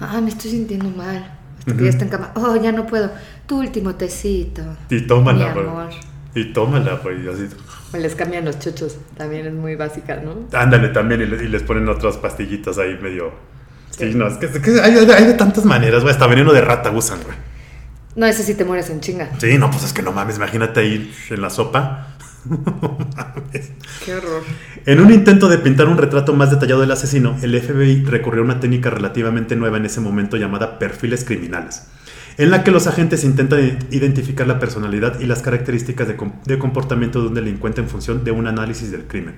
[0.00, 1.32] Ah, me estoy sintiendo mal.
[1.58, 2.30] Hasta que ya está en cama.
[2.34, 3.10] Oh, ya no puedo.
[3.46, 4.62] Tu último tecito.
[4.90, 5.66] Y tómala, Mi güey.
[5.66, 5.88] amor.
[6.34, 7.24] Y tómala, güey.
[7.24, 7.48] y Así.
[8.02, 10.48] Les cambian los chochos, también es muy básica, ¿no?
[10.58, 13.32] Ándale también y, le- y les ponen otras pastillitas ahí medio...
[13.90, 14.14] Sí, Sí.
[14.18, 16.12] no, es que, es que hay, hay- hay de tantas maneras, güey.
[16.12, 17.36] Hasta veneno de rata usan, güey.
[18.14, 19.30] No, ese sí te mueres en chinga.
[19.38, 22.08] Sí, no, pues es que no mames, imagínate ahí en la sopa.
[22.48, 23.72] No mames.
[24.04, 24.42] Qué horror.
[24.86, 28.44] En un intento de pintar un retrato más detallado del asesino, el FBI recurrió a
[28.44, 31.88] una técnica relativamente nueva en ese momento llamada perfiles criminales,
[32.38, 36.58] en la que los agentes intentan identificar la personalidad y las características de, com- de
[36.58, 39.34] comportamiento de un delincuente en función de un análisis del crimen.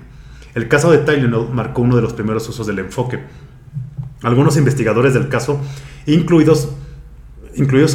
[0.55, 3.19] El caso de Tylenol marcó uno de los primeros usos del enfoque.
[4.23, 5.61] Algunos investigadores del caso,
[6.07, 6.69] incluidos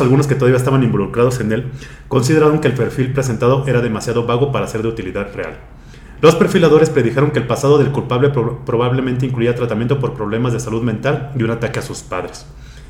[0.00, 1.66] algunos que todavía estaban involucrados en él,
[2.08, 5.58] consideraron que el perfil presentado era demasiado vago para ser de utilidad real.
[6.22, 10.60] Los perfiladores predijeron que el pasado del culpable pro- probablemente incluía tratamiento por problemas de
[10.60, 12.46] salud mental y un ataque a sus padres.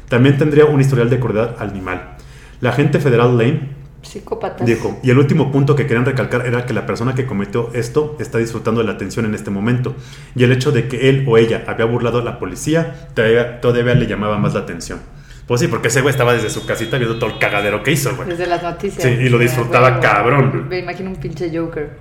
[0.08, 2.16] También tendría un historial de crueldad animal.
[2.60, 3.70] La agente federal Lane
[4.02, 4.66] Psicópatas.
[4.66, 8.16] dijo, y el último punto que querían recalcar era que la persona que cometió esto
[8.20, 9.94] está disfrutando de la atención en este momento,
[10.34, 13.94] y el hecho de que él o ella había burlado a la policía todavía, todavía
[13.94, 15.00] le llamaba más la atención.
[15.46, 18.14] Pues sí, porque ese güey estaba desde su casita viendo todo el cagadero que hizo,
[18.16, 18.28] güey.
[18.28, 19.02] Desde las noticias.
[19.02, 20.00] Sí, y lo disfrutaba huevo.
[20.02, 20.66] cabrón.
[20.68, 21.98] Me imagino un pinche Joker.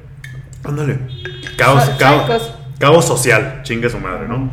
[0.63, 0.98] Ándale.
[1.58, 4.50] Caos, Sa- caos, caos social, chingue su madre, ¿no?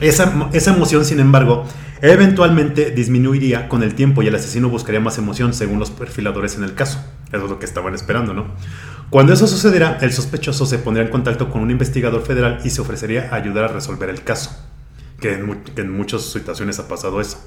[0.00, 1.64] Esa, esa emoción, sin embargo,
[2.02, 6.64] eventualmente disminuiría con el tiempo y el asesino buscaría más emoción según los perfiladores en
[6.64, 6.98] el caso.
[7.32, 8.46] Eso es lo que estaban esperando, ¿no?
[9.10, 12.80] Cuando eso sucediera, el sospechoso se pondría en contacto con un investigador federal y se
[12.80, 14.50] ofrecería a ayudar a resolver el caso.
[15.20, 17.38] Que en, mu- que en muchas situaciones ha pasado eso.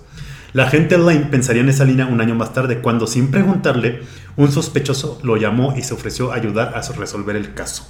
[0.54, 4.02] La gente Lane pensaría en esa línea un año más tarde, cuando sin preguntarle,
[4.38, 7.86] un sospechoso lo llamó y se ofreció a ayudar a resolver el caso.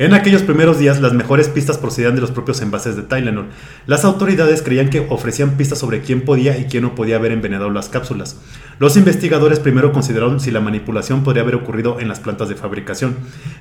[0.00, 3.50] En aquellos primeros días, las mejores pistas procedían de los propios envases de Tylenol.
[3.84, 7.68] Las autoridades creían que ofrecían pistas sobre quién podía y quién no podía haber envenenado
[7.68, 8.40] las cápsulas.
[8.78, 13.14] Los investigadores primero consideraron si la manipulación podría haber ocurrido en las plantas de fabricación.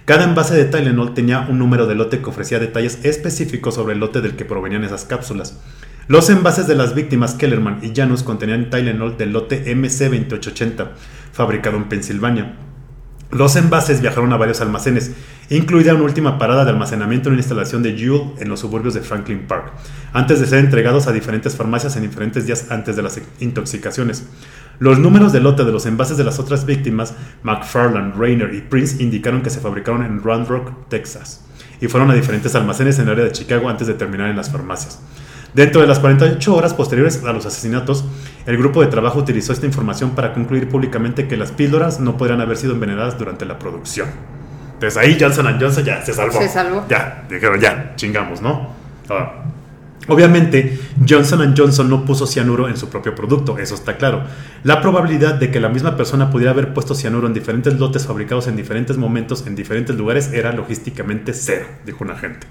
[0.05, 3.99] Cada envase de Tylenol tenía un número de lote que ofrecía detalles específicos sobre el
[3.99, 5.59] lote del que provenían esas cápsulas.
[6.07, 10.91] Los envases de las víctimas Kellerman y Janus contenían Tylenol del lote MC2880,
[11.33, 12.55] fabricado en Pensilvania.
[13.31, 15.11] Los envases viajaron a varios almacenes,
[15.49, 19.01] incluida una última parada de almacenamiento en una instalación de Jewel en los suburbios de
[19.01, 19.71] Franklin Park,
[20.13, 24.27] antes de ser entregados a diferentes farmacias en diferentes días antes de las intoxicaciones.
[24.79, 29.01] Los números de lote de los envases de las otras víctimas, McFarland, Rayner y Prince,
[29.01, 31.45] indicaron que se fabricaron en Round Rock, Texas,
[31.81, 34.51] y fueron a diferentes almacenes en el área de Chicago antes de terminar en las
[34.51, 35.01] farmacias.
[35.53, 38.05] Dentro de las 48 horas posteriores a los asesinatos,
[38.45, 42.39] el grupo de trabajo utilizó esta información para concluir públicamente que las píldoras no podrían
[42.39, 44.38] haber sido envenenadas durante la producción.
[44.79, 46.39] Entonces ahí Johnson Johnson ya se salvó.
[46.39, 46.85] Se salvó.
[46.87, 48.69] Ya, dijeron ya, chingamos, ¿no?
[50.07, 54.23] Obviamente, Johnson Johnson no puso cianuro en su propio producto, eso está claro.
[54.63, 58.47] La probabilidad de que la misma persona pudiera haber puesto cianuro en diferentes lotes fabricados
[58.47, 62.47] en diferentes momentos en diferentes lugares era logísticamente cero, dijo un agente.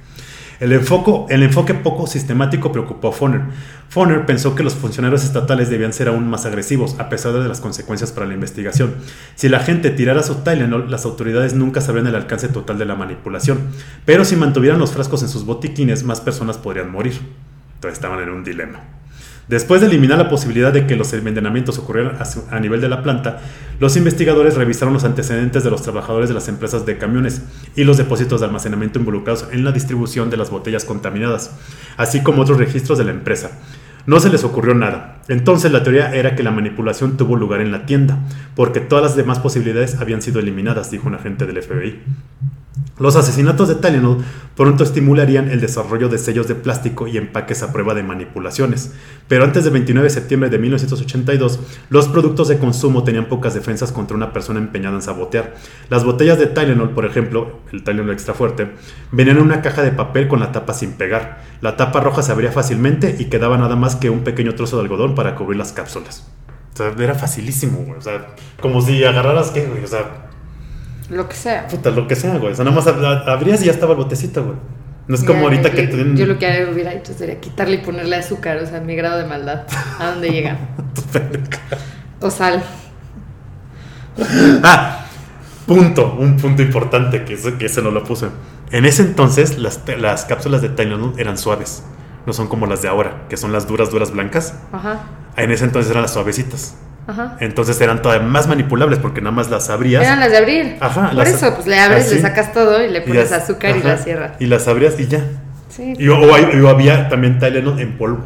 [0.60, 3.42] El, enfoque poco sistemático preocupó a Foner.
[3.88, 7.60] Foner pensó que los funcionarios estatales debían ser aún más agresivos, a pesar de las
[7.60, 8.96] consecuencias para la investigación.
[9.36, 12.96] Si la gente tirara su Tylenol, las autoridades nunca sabrían el alcance total de la
[12.96, 13.60] manipulación.
[14.04, 17.20] Pero si mantuvieran los frascos en sus botiquines, más personas podrían morir.
[17.74, 18.97] Entonces estaban en un dilema.
[19.48, 22.18] Después de eliminar la posibilidad de que los envenenamientos ocurrieran
[22.50, 23.40] a, nivel de la planta,
[23.80, 27.42] los investigadores revisaron los antecedentes de los trabajadores de las empresas de camiones
[27.74, 31.52] y los depósitos de almacenamiento involucrados en la distribución de las botellas contaminadas,
[31.96, 33.52] así como otros registros de la empresa.
[34.04, 35.22] No se les ocurrió nada.
[35.28, 38.18] Entonces la teoría era que la manipulación tuvo lugar en la tienda,
[38.54, 42.00] porque todas las demás posibilidades habían sido eliminadas, dijo un agente del FBI.
[42.98, 44.24] Los asesinatos de Tylenol
[44.56, 48.92] pronto estimularían el desarrollo de sellos de plástico y empaques a prueba de manipulaciones,
[49.28, 51.60] pero antes del 29 de septiembre de 1982,
[51.90, 55.54] los productos de consumo tenían pocas defensas contra una persona empeñada en sabotear.
[55.90, 58.72] Las botellas de Tylenol, por ejemplo, el Tylenol extra fuerte,
[59.12, 61.44] venían en una caja de papel con la tapa sin pegar.
[61.60, 64.82] La tapa roja se abría fácilmente y quedaba nada más que un pequeño trozo de
[64.82, 66.28] algodón para cubrir las cápsulas.
[66.74, 67.98] O sea, era facilísimo, güey.
[67.98, 69.84] O sea, como si agarraras, ¿qué, güey?
[69.84, 70.27] O sea,
[71.10, 71.66] Lo que sea.
[71.68, 72.52] Puta, lo que sea, güey.
[72.52, 74.56] O sea, nada más ab- abrías y ya estaba el botecito, güey.
[75.06, 76.16] No es como ahorita yo- que te den.
[76.16, 79.24] Yo lo que hubiera hecho sería quitarle y ponerle azúcar, o sea, mi grado de
[79.24, 79.62] maldad.
[79.98, 80.58] ¿A dónde llega?
[82.20, 82.62] O sal.
[84.64, 85.06] Ah,
[85.66, 86.16] punto.
[86.18, 88.26] Un punto importante que ese, que ese no lo puse.
[88.70, 91.82] En ese entonces, las, las cápsulas de Tylenol eran suaves.
[92.26, 94.54] No son como las de ahora, que son las duras, duras blancas.
[94.72, 95.00] Ajá.
[95.36, 96.76] En ese entonces eran las suavecitas.
[97.08, 97.36] Ajá.
[97.40, 100.02] Entonces eran todavía más manipulables porque nada más las abrías.
[100.04, 100.76] Eran las de abrir.
[100.78, 102.14] Ajá, Por las- eso, pues le abres, así.
[102.16, 104.32] le sacas todo y le y pones las- azúcar y ajá, la cierras.
[104.38, 105.24] Y las abrías y ya.
[105.70, 105.94] Sí.
[105.98, 108.24] Y, o, o hay- o había también Tylenol en polvo.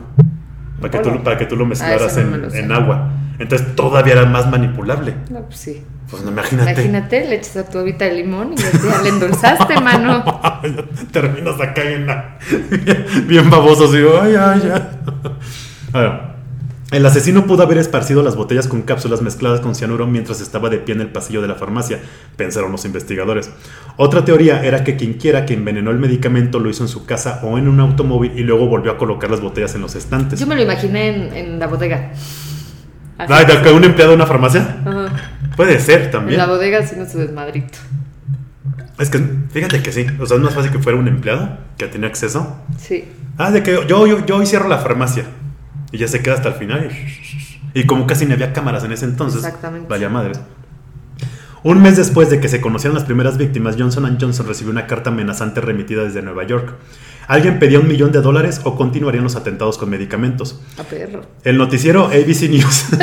[0.81, 1.23] Para que, tú, polvo?
[1.25, 3.11] para que tú lo Ah, mezclaras no en, lo en agua.
[3.39, 5.15] Entonces todavía era más manipulable.
[5.31, 5.85] No, pues sí.
[6.11, 6.73] Pues no, imagínate.
[6.73, 10.25] Imagínate, le echas a tu habita de limón y ya le endulzaste, mano.
[11.13, 12.07] Terminas acá bien,
[13.29, 14.83] bien baboso, así, ay, ay, ay.
[15.93, 16.32] Ahora,
[16.93, 20.79] el asesino pudo haber esparcido las botellas con cápsulas mezcladas con cianuro mientras estaba de
[20.79, 22.01] pie en el pasillo de la farmacia,
[22.37, 23.51] pensaron los investigadores.
[23.97, 27.41] Otra teoría era que quien quiera que envenenó el medicamento lo hizo en su casa
[27.43, 30.39] o en un automóvil y luego volvió a colocar las botellas en los estantes.
[30.39, 32.13] Yo me lo imaginé en, en la bodega.
[33.19, 34.83] Ay, ¿de un empleado de una farmacia?
[34.85, 35.07] Ajá.
[35.57, 36.39] Puede ser En también.
[36.39, 37.79] la bodega haciendo su desmadrito.
[38.99, 39.19] Es que
[39.51, 40.07] fíjate que sí.
[40.21, 42.57] O sea, es más fácil que fuera un empleado que tenía acceso.
[42.79, 43.05] Sí.
[43.39, 45.25] Ah, de que yo, yo, yo hoy cierro la farmacia.
[45.93, 46.91] Y ya se queda hasta el final.
[47.75, 49.89] Y, y como casi no había cámaras en ese entonces, Exactamente.
[49.89, 50.41] valía madres.
[51.65, 55.11] Un mes después de que se conocieran las primeras víctimas, Johnson Johnson recibió una carta
[55.11, 56.75] amenazante remitida desde Nueva York.
[57.29, 60.61] Alguien pedía un millón de dólares o continuarían los atentados con medicamentos.
[60.77, 61.23] A perro.
[61.45, 62.87] El noticiero ABC News.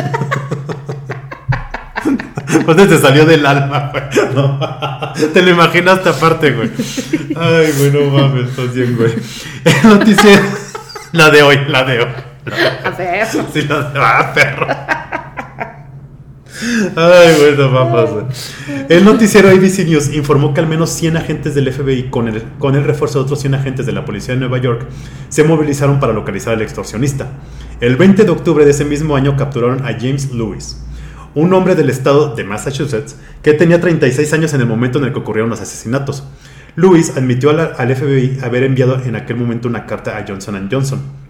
[2.66, 4.04] ¿Dónde te salió del alma, güey?
[4.36, 4.60] No,
[5.34, 6.70] te lo imaginaste aparte, güey.
[7.36, 9.14] Ay, güey, no mames, estás bien, güey.
[9.66, 10.44] El noticiero.
[11.14, 12.08] La de hoy, la de hoy.
[18.90, 22.76] El noticiero ABC News informó que al menos 100 agentes del FBI, con el, con
[22.76, 24.88] el refuerzo de otros 100 agentes de la policía de Nueva York,
[25.30, 27.28] se movilizaron para localizar al extorsionista.
[27.80, 30.82] El 20 de octubre de ese mismo año capturaron a James Lewis,
[31.34, 35.14] un hombre del estado de Massachusetts que tenía 36 años en el momento en el
[35.14, 36.24] que ocurrieron los asesinatos.
[36.76, 41.29] Lewis admitió al, al FBI haber enviado en aquel momento una carta a Johnson Johnson.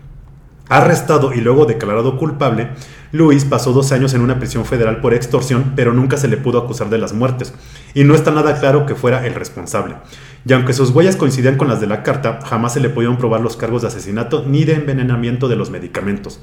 [0.69, 2.69] Arrestado y luego declarado culpable,
[3.11, 6.59] Luis pasó 12 años en una prisión federal por extorsión, pero nunca se le pudo
[6.59, 7.55] acusar de las muertes,
[7.95, 9.95] y no está nada claro que fuera el responsable.
[10.45, 13.41] Y aunque sus huellas coincidían con las de la carta, jamás se le pudieron probar
[13.41, 16.39] los cargos de asesinato ni de envenenamiento de los medicamentos.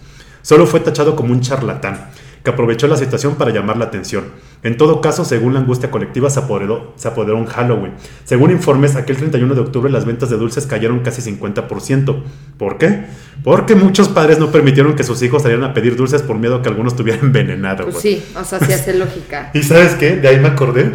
[0.47, 2.07] Solo fue tachado como un charlatán,
[2.45, 4.27] que aprovechó la situación para llamar la atención.
[4.63, 7.95] En todo caso, según la angustia colectiva, se apoderó, se apoderó en Halloween.
[8.23, 12.23] Según informes, aquel 31 de octubre las ventas de dulces cayeron casi 50%.
[12.59, 13.07] ¿Por qué?
[13.43, 16.63] Porque muchos padres no permitieron que sus hijos salieran a pedir dulces por miedo a
[16.63, 17.87] que algunos estuvieran envenenados.
[17.87, 19.51] Pues sí, o sea, sí hace lógica.
[19.53, 20.15] ¿Y sabes qué?
[20.15, 20.93] De ahí me acordé.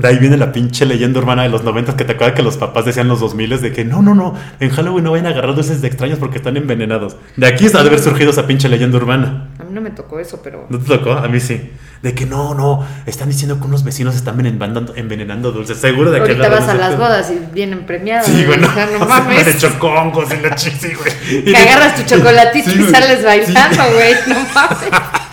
[0.00, 2.56] De ahí viene la pinche leyenda urbana de los 90 que te acuerdas que los
[2.56, 5.54] papás decían los 2000 de que no, no, no, en Halloween no vayan a agarrar
[5.54, 7.16] dulces de extraños porque están envenenados.
[7.36, 9.48] De aquí está de haber surgido esa pinche leyenda urbana.
[9.58, 10.66] A mí no me tocó eso, pero.
[10.68, 11.12] ¿No te tocó?
[11.12, 11.70] A mí sí.
[12.02, 15.78] De que no, no, están diciendo que unos vecinos están envenenando, envenenando dulces.
[15.78, 18.26] Seguro de que Ahorita vas a las bodas y vienen premiados.
[18.26, 19.44] Sí, güey, no, no mames.
[19.46, 21.40] me echó congos y la chisi, güey.
[21.40, 22.90] Y Que de- agarras tu chocolatito Sí, y güey.
[22.92, 23.24] sales Sí.
[23.24, 24.12] bailando, güey.
[24.28, 24.88] No mames.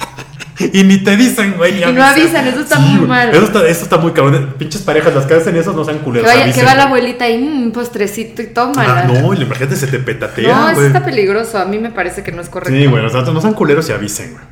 [0.57, 1.73] Y ni te dicen, güey.
[1.73, 3.09] ni Y no avisan, eso está muy güey.
[3.09, 3.29] mal.
[3.29, 4.55] Eso está, eso está muy cabrón.
[4.57, 6.27] Pinches parejas, las que hacen eso no sean Que, culeros.
[6.29, 7.01] vaya, avisen, que va la güey.
[7.01, 9.03] abuelita y un postrecito y Ah, tómala.
[9.03, 10.87] no, y imagínate, se te petatea, No, eso güey.
[10.87, 11.57] está peligroso.
[11.57, 12.73] A mí me parece que no es correcto.
[12.79, 14.43] Sí, bueno, o sea, no sean culeros y avisen, güey.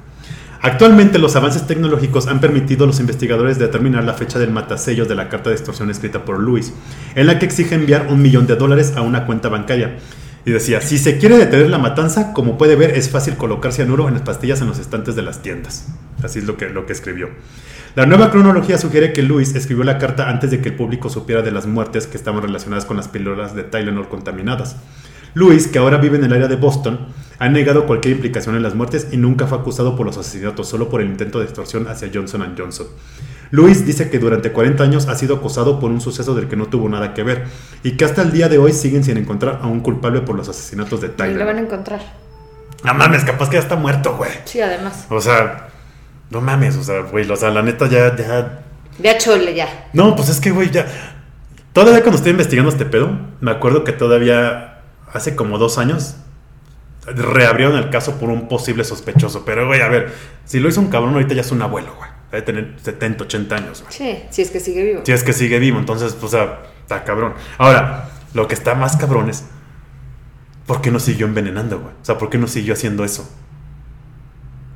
[0.61, 5.15] Actualmente los avances tecnológicos han permitido a los investigadores determinar la fecha del matasellos de
[5.15, 6.71] la carta de extorsión escrita por Luis,
[7.15, 9.97] en la que exige enviar un millón de dólares a una cuenta bancaria.
[10.45, 14.07] Y decía, si se quiere detener la matanza, como puede ver, es fácil colocar cianuro
[14.07, 15.87] en las pastillas en los estantes de las tiendas.
[16.21, 17.29] Así es lo que, lo que escribió.
[17.95, 21.43] La nueva cronología sugiere que Luis escribió la carta antes de que el público supiera
[21.43, 24.75] de las muertes que estaban relacionadas con las píldoras de Tylenol contaminadas.
[25.35, 27.07] Luis, que ahora vive en el área de Boston,
[27.39, 30.89] ha negado cualquier implicación en las muertes y nunca fue acusado por los asesinatos, solo
[30.89, 32.87] por el intento de extorsión hacia Johnson Johnson.
[33.53, 36.65] Luis dice que durante 40 años ha sido acosado por un suceso del que no
[36.65, 37.43] tuvo nada que ver
[37.83, 40.49] y que hasta el día de hoy siguen sin encontrar a un culpable por los
[40.49, 41.57] asesinatos de Y lo van a Tyler.
[41.59, 42.01] encontrar.
[42.83, 44.31] No mames, capaz que ya está muerto, güey.
[44.45, 45.05] Sí, además.
[45.07, 45.67] O sea,
[46.31, 48.63] no mames, o sea, güey, o sea, la neta ya, ya
[48.97, 49.67] Ya chole, ya.
[49.93, 50.87] no, pues es que, güey, ya.
[51.73, 54.79] Todavía cuando estoy investigando este pedo, me acuerdo que todavía
[55.13, 56.15] hace como dos años
[57.05, 59.43] reabrieron el caso por un posible sospechoso.
[59.45, 60.11] Pero, güey, a ver,
[60.43, 62.12] si lo hizo un cabrón, ahorita ya es un abuelo, güey.
[62.33, 63.93] Debe tener 70, 80 años, güey.
[63.93, 65.01] Sí, si es que sigue vivo.
[65.05, 67.35] Si es que sigue vivo, entonces, pues, o sea, está cabrón.
[67.59, 69.45] Ahora, lo que está más cabrón es.
[70.65, 71.91] ¿Por qué no siguió envenenando, güey?
[71.91, 73.29] O sea, ¿por qué no siguió haciendo eso?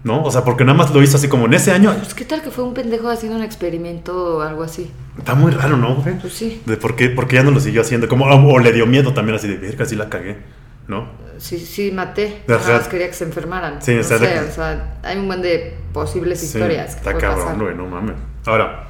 [0.04, 0.24] ¿No?
[0.24, 1.96] O sea, porque nada más lo hizo así como en ese año.
[1.96, 4.92] Pues, ¿qué tal que fue un pendejo haciendo un experimento o algo así?
[5.18, 6.20] Está muy raro, ¿no, güey?
[6.20, 6.62] Pues sí.
[6.64, 8.08] De por qué, por qué ya no lo siguió haciendo.
[8.08, 10.38] Como, o le dio miedo también así de verga, sí la cagué.
[10.88, 11.08] ¿No?
[11.38, 12.44] Sí, sí, maté.
[12.48, 13.82] Nada más quería que se enfermaran.
[13.82, 17.18] Sí, no sé, de- o sea, hay un buen de posibles Sí, historias que está
[17.18, 18.16] cabrón, güey, no mames.
[18.46, 18.88] Ahora,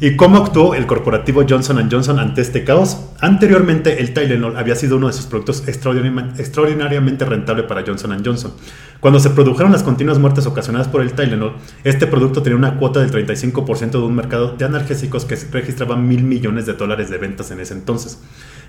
[0.00, 2.98] ¿y cómo actuó el corporativo Johnson Johnson ante este caos?
[3.20, 8.52] Anteriormente, el Tylenol había sido uno de sus productos extraordinariamente, extraordinariamente rentable para Johnson Johnson.
[9.00, 13.00] Cuando se produjeron las continuas muertes ocasionadas por el Tylenol, este producto tenía una cuota
[13.00, 17.50] del 35% de un mercado de analgésicos que registraba mil millones de dólares de ventas
[17.50, 18.20] en ese entonces.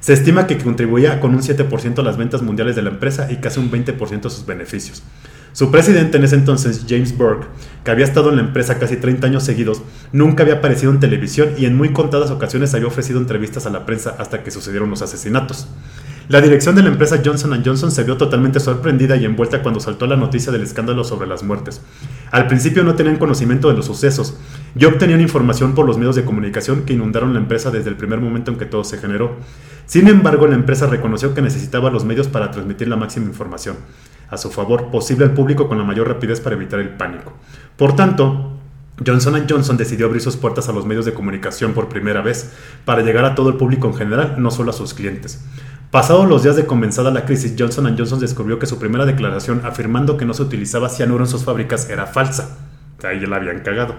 [0.04, 3.38] Se estima que contribuía con un 7% a las ventas mundiales de la empresa y
[3.38, 5.02] casi un 20% a sus beneficios.
[5.54, 7.48] Su presidente en ese entonces, James Burke,
[7.86, 11.52] que había estado en la empresa casi 30 años seguidos, nunca había aparecido en televisión
[11.58, 15.02] y en muy contadas ocasiones había ofrecido entrevistas a la prensa hasta que sucedieron los
[15.02, 15.70] asesinatos.
[16.30, 20.08] La dirección de la empresa Johnson Johnson se vio totalmente sorprendida y envuelta cuando saltó
[20.08, 21.82] la noticia del escándalo sobre las muertes.
[22.32, 24.38] Al principio no tenían conocimiento de los sucesos
[24.74, 28.22] y obtenían información por los medios de comunicación que inundaron la empresa desde el primer
[28.22, 29.36] momento en que todo se generó.
[29.86, 33.78] Sin embargo, la empresa reconoció que necesitaba los medios para transmitir la máxima información
[34.30, 37.34] a su favor posible al público con la mayor rapidez para evitar el pánico.
[37.78, 38.54] Por tanto,
[39.06, 42.52] Johnson Johnson decidió abrir sus puertas a los medios de comunicación por primera vez
[42.86, 45.44] para llegar a todo el público en general, no solo a sus clientes.
[45.92, 50.18] Pasados los días de comenzada la crisis, Johnson Johnson descubrió que su primera declaración afirmando
[50.18, 52.58] que no se utilizaba cianuro en sus fábricas era falsa.
[53.04, 53.96] Ahí ya la habían cagado.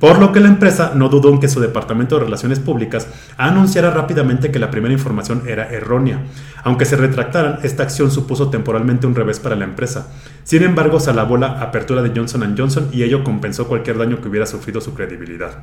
[0.00, 3.90] Por lo que la empresa no dudó en que su departamento de relaciones públicas anunciara
[3.90, 6.22] rápidamente que la primera información era errónea.
[6.62, 10.12] Aunque se retractaran, esta acción supuso temporalmente un revés para la empresa.
[10.44, 14.28] Sin embargo, se alabó la apertura de Johnson Johnson y ello compensó cualquier daño que
[14.28, 15.58] hubiera sufrido su credibilidad.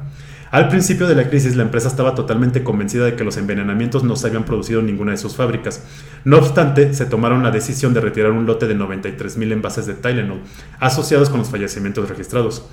[0.52, 4.16] Al principio de la crisis, la empresa estaba totalmente convencida de que los envenenamientos no
[4.16, 5.84] se habían producido en ninguna de sus fábricas.
[6.24, 10.42] No obstante, se tomaron la decisión de retirar un lote de 93.000 envases de Tylenol
[10.80, 12.66] asociados con los fallecimientos registrados.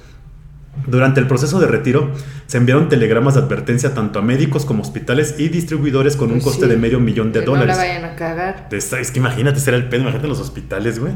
[0.86, 2.10] Durante el proceso de retiro,
[2.46, 6.44] se enviaron telegramas de advertencia tanto a médicos como hospitales y distribuidores con un Pues
[6.44, 7.76] coste sí, de medio millón de que dólares.
[7.76, 8.68] No la vayan a cagar.
[8.70, 11.12] Es que imagínate, será el pedo, imagínate en los hospitales, güey.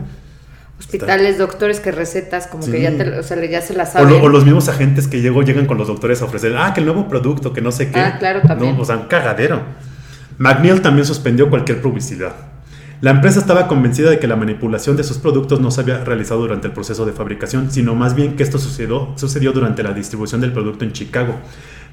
[0.79, 2.70] Hospitales, doctores que recetas, como Sí.
[2.72, 4.11] que ya, te, o sea, ya se la O, saben.
[4.11, 6.81] lo- o los mismos agentes que llegó, llegan con los doctores a ofrecer, ah, que
[6.81, 7.99] el nuevo producto, que no sé qué.
[7.99, 8.77] Ah, claro, también.
[8.77, 9.62] No, o sea, un cagadero.
[10.39, 12.35] McNeil también suspendió cualquier publicidad.
[13.01, 16.41] La empresa estaba convencida de que la manipulación de sus productos no se había realizado
[16.41, 20.41] durante el proceso de fabricación, sino más bien que esto sucedió, sucedió durante la distribución
[20.41, 21.35] del producto en Chicago.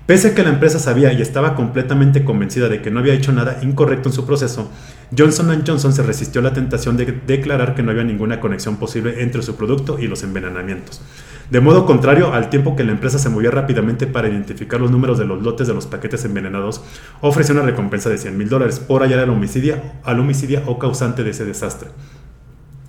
[0.05, 3.31] Pese a que la empresa sabía y estaba completamente convencida de que no había hecho
[3.31, 4.69] nada incorrecto en su proceso,
[5.17, 9.23] Johnson Johnson se resistió a la tentación de declarar que no había ninguna conexión posible
[9.23, 11.01] entre su producto y los envenenamientos.
[11.49, 15.19] De modo contrario, al tiempo que la empresa se movía rápidamente para identificar los números
[15.19, 16.83] de los lotes de los paquetes envenenados,
[17.21, 21.23] ofreció una recompensa de 100 mil dólares por hallar al homicidia, al homicidia o causante
[21.23, 21.87] de ese desastre.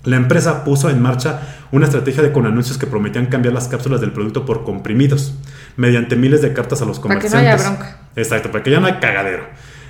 [0.05, 1.41] La empresa puso en marcha
[1.73, 5.35] una estrategia de con anuncios que prometían cambiar las cápsulas del producto por comprimidos,
[5.77, 7.66] mediante miles de cartas a los Para que no comerciantes.
[7.66, 7.99] haya bronca.
[8.16, 9.45] Exacto, para que ya no haya cagadero.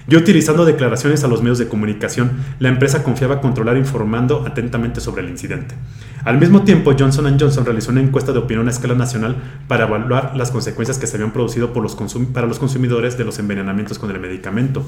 [0.06, 5.22] Y utilizando declaraciones a los medios de comunicación, la empresa confiaba controlar informando atentamente sobre
[5.22, 5.74] el incidente.
[6.24, 9.36] Al mismo tiempo, Johnson Johnson realizó una encuesta de opinión a escala nacional
[9.68, 11.96] para evaluar las consecuencias que se habían producido por los
[12.32, 14.82] para los consumidores de los envenenamientos con el medicamento.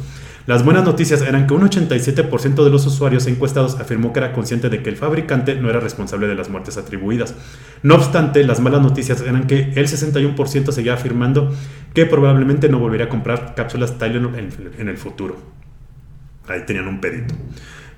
[0.46, 4.70] Las buenas noticias eran que un 87% de los usuarios encuestados afirmó que era consciente
[4.70, 7.34] de que el fabricante no era responsable de las muertes atribuidas.
[7.82, 11.54] No obstante, las malas noticias eran que el 61% seguía afirmando
[11.94, 14.48] que probablemente no volvería a comprar cápsulas Tylenol en,
[14.78, 15.36] en el futuro.
[16.48, 17.34] Ahí tenían un pedito.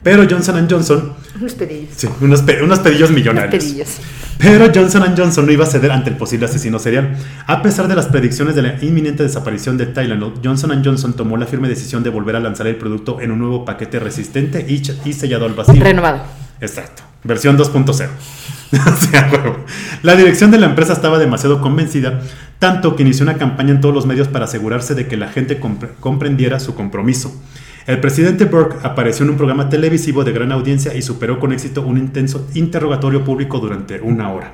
[0.02, 1.90] Pero Johnson Johnson, Unos pedillos.
[1.96, 3.64] sí, unos, pe- unos pedillos Unos millonarios.
[3.64, 3.98] pedillos.
[4.38, 7.16] Pero Johnson Johnson no iba a ceder ante el posible asesino serial.
[7.48, 11.46] A pesar de las predicciones de la inminente desaparición de Tylenol, Johnson Johnson tomó la
[11.46, 15.12] firme decisión de volver a lanzar el producto en un nuevo paquete resistente y, y
[15.14, 15.82] sellado al vacío.
[15.82, 16.22] Renovado.
[16.60, 17.02] Exacto.
[17.24, 18.08] Versión 2.0.
[19.10, 19.30] Sea,
[20.02, 22.20] la dirección de la empresa estaba demasiado convencida,
[22.58, 25.60] tanto que inició una campaña en todos los medios para asegurarse de que la gente
[25.60, 27.32] compre- comprendiera su compromiso.
[27.86, 31.80] El presidente Burke apareció en un programa televisivo de gran audiencia y superó con éxito
[31.80, 34.52] un intenso interrogatorio público durante una hora.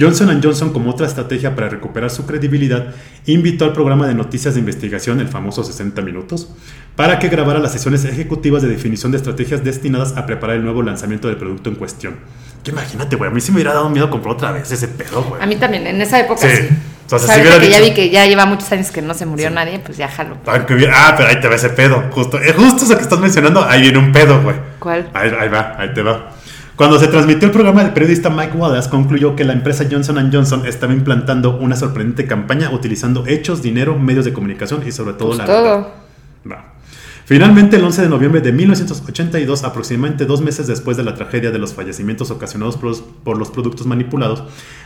[0.00, 2.94] Johnson Johnson, como otra estrategia para recuperar su credibilidad,
[3.26, 6.48] invitó al programa de noticias de investigación, el famoso 60 Minutos,
[6.96, 10.82] para que grabara las sesiones ejecutivas de definición de estrategias destinadas a preparar el nuevo
[10.82, 12.14] lanzamiento del producto en cuestión.
[12.62, 15.22] Que imagínate, güey, a mí sí me hubiera dado miedo comprar otra vez ese pedo,
[15.24, 15.42] güey.
[15.42, 16.56] A mí también, en esa época Sí.
[16.56, 16.68] sí.
[17.14, 19.26] O sea, si que ya dicho- vi que ya lleva muchos años que no se
[19.26, 20.36] murió nadie, pues ya jalo.
[20.46, 22.04] Ah, ah, pero ahí te va ese pedo.
[22.12, 24.56] Justo, eh, justo eso que estás mencionando, ahí viene un pedo, güey.
[24.78, 25.10] ¿Cuál?
[25.12, 26.30] Ahí, ahí va, ahí te va.
[26.74, 30.64] Cuando se transmitió el programa, el periodista Mike Wallace concluyó que la empresa Johnson Johnson
[30.64, 35.38] estaba implantando una sorprendente campaña utilizando hechos, dinero, medios de comunicación y sobre todo Pues
[35.40, 35.92] la todo.
[36.44, 36.62] verdad.
[37.24, 41.58] Finalmente, el 11 de noviembre de 1982, aproximadamente dos meses después de la tragedia de
[41.58, 44.42] los fallecimientos ocasionados por los, productos manipulados,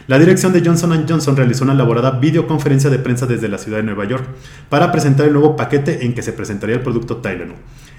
[0.07, 3.85] la dirección de Johnson Johnson realizó una elaborada videoconferencia de prensa desde la ciudad de
[3.85, 4.25] Nueva York
[4.69, 7.57] para presentar el nuevo paquete en que se presentaría el producto Tylenol.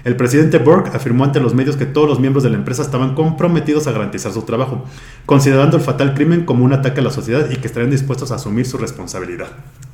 [0.08, 3.14] El presidente Burke afirmó ante los medios que todos los miembros de la empresa estaban
[3.14, 4.86] comprometidos a garantizar su trabajo,
[5.26, 8.36] considerando el fatal crimen como un ataque a la sociedad y que estarían dispuestos a
[8.36, 9.48] asumir su responsabilidad.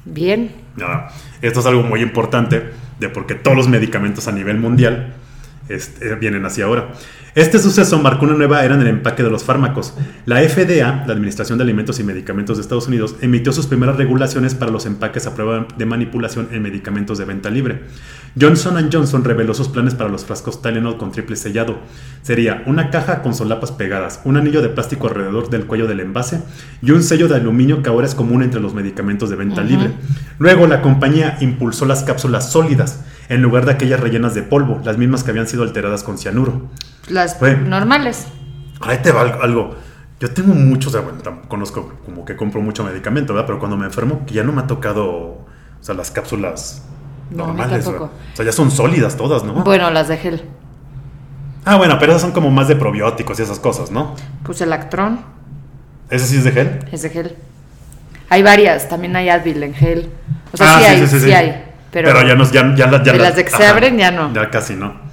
[0.05, 0.53] Bien.
[1.43, 2.63] Esto es algo muy importante
[3.01, 5.15] de porque todos los medicamentos a nivel mundial
[5.69, 6.93] este, vienen hacia ahora.
[7.35, 9.93] Este suceso marcó una nueva era en el empaque de los fármacos.
[10.25, 14.55] La FDA, la Administración de Alimentos y Medicamentos de Estados Unidos, emitió sus primeras regulaciones
[14.55, 17.83] para los empaques a prueba de manipulación en medicamentos de venta libre.
[18.41, 21.81] Johnson Johnson reveló sus planes para los frascos Tylenol con triple sellado.
[22.23, 26.41] Sería una caja con solapas pegadas, un anillo de plástico alrededor del cuello del envase
[26.83, 29.91] y un sello de aluminio que ahora es común entre los medicamentos de venta libre.
[30.39, 34.99] Luego la compañía impulsó las cápsulas sólidas en lugar de aquellas rellenas de polvo, las
[34.99, 36.63] mismas que habían sido alteradas con cianuro.
[37.09, 38.27] Las normales.
[38.81, 39.77] Ahí te va algo.
[40.21, 43.47] Yo tengo muchos, o sea, bueno, conozco como que compro mucho medicamento, ¿verdad?
[43.47, 45.47] Pero cuando me enfermo, que ya no me ha tocado, o
[45.81, 46.83] sea, las cápsulas
[47.31, 47.87] normales.
[47.87, 49.55] O sea, ya son sólidas todas, ¿no?
[49.65, 50.43] Bueno, las de gel.
[51.65, 54.15] Ah, bueno, pero esas son como más de probióticos y esas cosas, ¿no?
[54.45, 55.21] Pues el Actron.
[56.11, 56.89] ¿Ese sí es de gel?
[56.93, 57.37] Es de gel.
[58.29, 60.11] Hay varias, también hay Advil en gel.
[60.53, 61.65] O sea, ah, sí, hay, sí, hay.
[62.03, 64.35] Pero, ya, no, ya, ya, de las de que se abren ya no.
[64.35, 65.05] Ya casi no.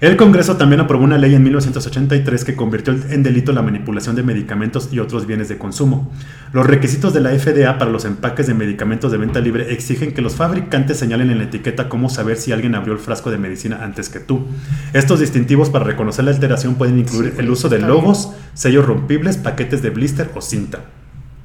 [0.00, 4.22] El Congreso también aprobó una ley en 1983 que convirtió en delito la manipulación de
[4.22, 6.12] medicamentos y otros bienes de consumo.
[6.52, 10.22] Los requisitos de la FDA para los empaques de medicamentos de venta libre exigen que
[10.22, 13.80] los fabricantes señalen en la etiqueta cómo saber si alguien abrió el frasco de medicina
[13.82, 14.46] antes que tú.
[14.92, 19.82] Estos distintivos para reconocer la alteración pueden incluir el uso de logos, sellos rompibles, paquetes
[19.82, 20.78] de blister o cinta.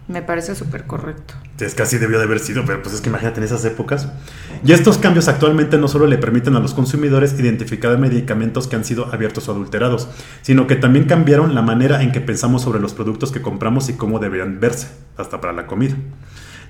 [0.08, 1.34] Me parece súper correcto.
[1.60, 4.10] Es que así debió de haber sido, pero pues es que imagínate en esas épocas.
[4.66, 8.84] Y estos cambios actualmente no solo le permiten a los consumidores identificar medicamentos que han
[8.84, 10.10] sido abiertos o adulterados,
[10.42, 13.94] sino que también cambiaron la manera en que pensamos sobre los productos que compramos y
[13.94, 15.96] cómo deberían verse, hasta para la comida.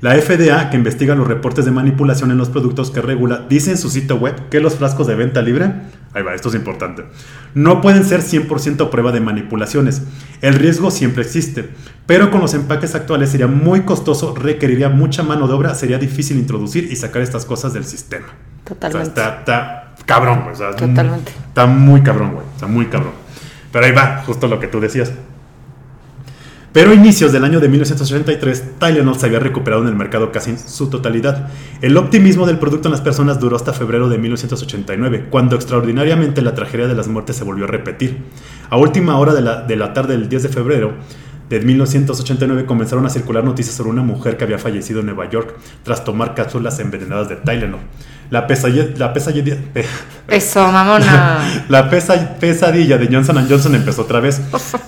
[0.04, 3.78] La FDA, que investiga los reportes de manipulación en los productos que regula, dice en
[3.78, 5.72] su sitio web que los frascos de venta libre,
[6.14, 7.06] ahí va, esto es importante,
[7.54, 10.02] no pueden ser 100% prueba de manipulaciones.
[10.42, 11.70] El riesgo siempre existe,
[12.06, 16.38] pero con los empaques actuales sería muy costoso, requeriría mucha mano de obra, sería difícil
[16.38, 18.28] introducir y sacar estas cosas del sistema.
[18.66, 19.22] Totalmente.
[19.22, 20.76] está, cabrón, güey.
[20.76, 21.32] Totalmente.
[21.48, 22.46] Está muy cabrón, güey.
[22.54, 23.14] Está muy cabrón.
[23.72, 25.14] Pero ahí va, justo lo que tú decías.
[26.74, 30.50] Pero a inicios del año de 1983, Tylenol se había recuperado en el mercado casi
[30.50, 31.50] en su totalidad.
[31.82, 36.56] El optimismo del producto en las personas duró hasta febrero de 1989, cuando extraordinariamente la
[36.56, 38.24] tragedia de las muertes se volvió a repetir.
[38.72, 40.94] A última hora de la, de la tarde del 10 de febrero,
[41.54, 45.56] de 1989 comenzaron a circular noticias sobre una mujer que había fallecido en Nueva York
[45.84, 47.80] tras tomar cápsulas envenenadas de Tylenol.
[48.32, 49.56] La pesadilla, la pesadilla,
[50.28, 51.66] Eso, mamona.
[51.70, 54.42] La pesadilla de Johnson Johnson empezó otra vez.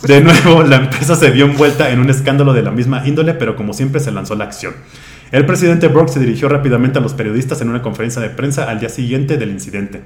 [0.07, 3.55] De nuevo, la empresa se vio envuelta en un escándalo de la misma índole, pero
[3.55, 4.73] como siempre se lanzó la acción.
[5.31, 8.79] El presidente Brock se dirigió rápidamente a los periodistas en una conferencia de prensa al
[8.79, 10.01] día siguiente del incidente.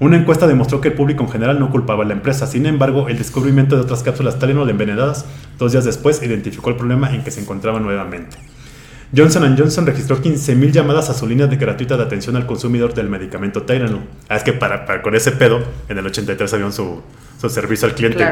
[0.00, 2.48] Una encuesta demostró que el público en general no culpaba a la empresa.
[2.48, 5.26] Sin embargo, el descubrimiento de otras cápsulas Tylenol envenenadas
[5.58, 8.36] dos días después identificó el problema en que se encontraba nuevamente.
[9.16, 13.08] Johnson Johnson registró 15.000 llamadas a su línea de gratuita de atención al consumidor del
[13.08, 14.00] medicamento Tylenol.
[14.28, 17.00] Ah, es que para, con ese pedo, en el 83 habían su,
[17.40, 18.24] su servicio al cliente,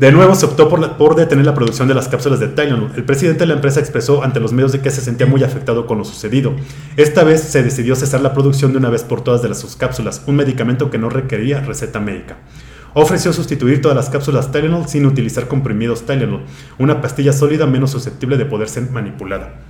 [0.00, 2.90] De nuevo se optó por, detener la producción de las cápsulas de Tylenol.
[2.96, 5.84] El presidente de la empresa expresó ante los medios de que se sentía muy afectado
[5.86, 6.54] con lo sucedido.
[6.96, 9.76] Esta vez se decidió cesar la producción de una vez por todas de las sus
[9.76, 12.38] cápsulas, un medicamento que no requería receta médica
[12.92, 16.42] ofreció sustituir todas las cápsulas Tylenol sin utilizar comprimidos Tylenol,
[16.78, 19.60] una pastilla sólida menos susceptible de poder ser manipulada.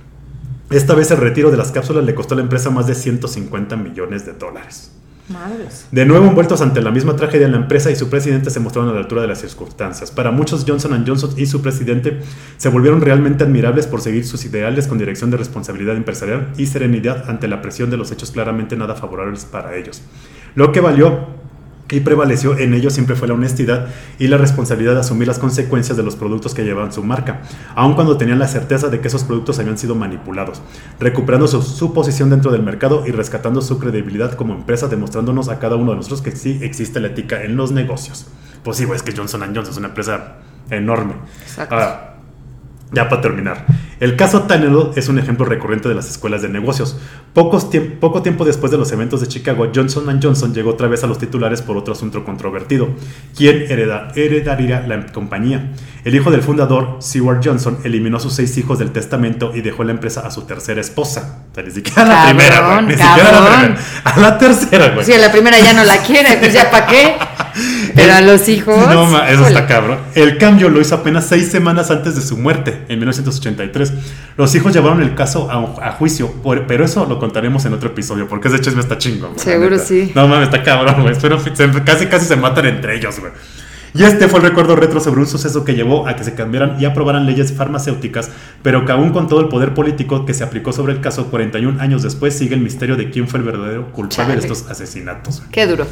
[0.71, 3.75] Esta vez el retiro de las cápsulas le costó a la empresa más de 150
[3.75, 4.91] millones de dólares.
[5.29, 5.87] Madres.
[5.91, 8.93] De nuevo envueltos ante la misma tragedia, la empresa y su presidente se mostraron a
[8.93, 10.11] la altura de las circunstancias.
[10.11, 12.21] Para muchos, Johnson Johnson y su presidente
[12.57, 17.29] se volvieron realmente admirables por seguir sus ideales con dirección de responsabilidad empresarial y serenidad
[17.29, 20.01] ante la presión de los hechos claramente nada favorables para ellos.
[20.55, 21.40] Lo que valió
[21.91, 23.87] y prevaleció en ello siempre fue la honestidad
[24.17, 27.41] y la responsabilidad de asumir las consecuencias de los productos que llevaban su marca,
[27.75, 30.61] aun cuando tenían la certeza de que esos productos habían sido manipulados,
[30.99, 35.75] recuperando su, posición dentro del mercado y rescatando su credibilidad como empresa, demostrándonos a cada
[35.75, 38.27] uno de nosotros que sí existe la ética en los negocios.
[38.63, 40.35] Pues sí, es que Johnson Johnson es una empresa
[40.69, 41.15] enorme.
[41.43, 42.10] Exacto.
[42.91, 43.65] Ya para terminar,
[44.01, 46.97] el caso Tylenol es un ejemplo recurrente de las escuelas de negocios.
[47.33, 51.19] poco tiempo después de los eventos de Chicago, Johnson Johnson llegó otra vez a los
[51.19, 52.89] titulares por otro asunto controvertido.
[53.37, 55.71] ¿Quién heredaría la compañía?
[56.03, 59.83] El hijo del fundador, Seward Johnson, eliminó a sus seis hijos del testamento y dejó
[59.83, 61.43] la empresa a su tercera esposa.
[61.51, 63.81] O sea, ni siquiera la primera, Ni siquiera la primera.
[64.03, 65.05] A la tercera, güey.
[65.05, 67.15] Si a la primera ya no la quiere, pues ya para qué.
[67.95, 68.75] Pero a los hijos.
[68.87, 69.99] No, eso está cabrón.
[70.15, 73.93] El cambio lo hizo apenas seis semanas antes de su muerte, en 1983.
[74.37, 76.33] Los hijos llevaron el caso a, juicio,
[76.67, 79.33] pero eso lo contaremos en otro episodio, porque ese chisme está chingo.
[79.35, 80.11] Seguro sí.
[80.15, 81.15] No mames, está cabrón, güey.
[81.21, 81.37] Pero
[81.85, 83.31] casi, casi se matan entre ellos, güey.
[83.93, 86.77] Y este fue el recuerdo retro sobre un suceso que llevó a que se cambiaran
[86.79, 88.31] y aprobaran leyes farmacéuticas,
[88.63, 91.81] pero que aún con todo el poder político que se aplicó sobre el caso 41
[91.81, 95.43] años después sigue el misterio de quién fue el verdadero culpable de estos asesinatos.
[95.51, 95.85] Qué duro.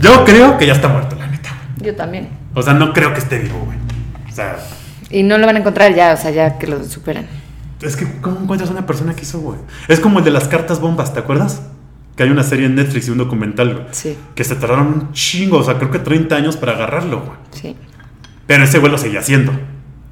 [0.00, 1.50] Yo creo que ya está muerto, la neta.
[1.80, 2.28] Yo también.
[2.54, 3.78] O sea, no creo que esté vivo, güey.
[4.30, 4.56] O sea,
[5.10, 7.26] Y no lo van a encontrar ya, o sea, ya que lo superan.
[7.80, 9.58] es que, ¿cómo encuentras una persona que hizo, güey?
[9.88, 11.62] Es como el de las cartas bombas, ¿te acuerdas?
[12.16, 13.86] Que hay una serie en Netflix y un documental, güey.
[13.90, 17.36] Sí, Que se tardaron un chingo, o sea, creo que 30 años para agarrarlo, güey.
[17.52, 17.76] sí.
[18.46, 19.52] Pero ese güey lo seguía haciendo.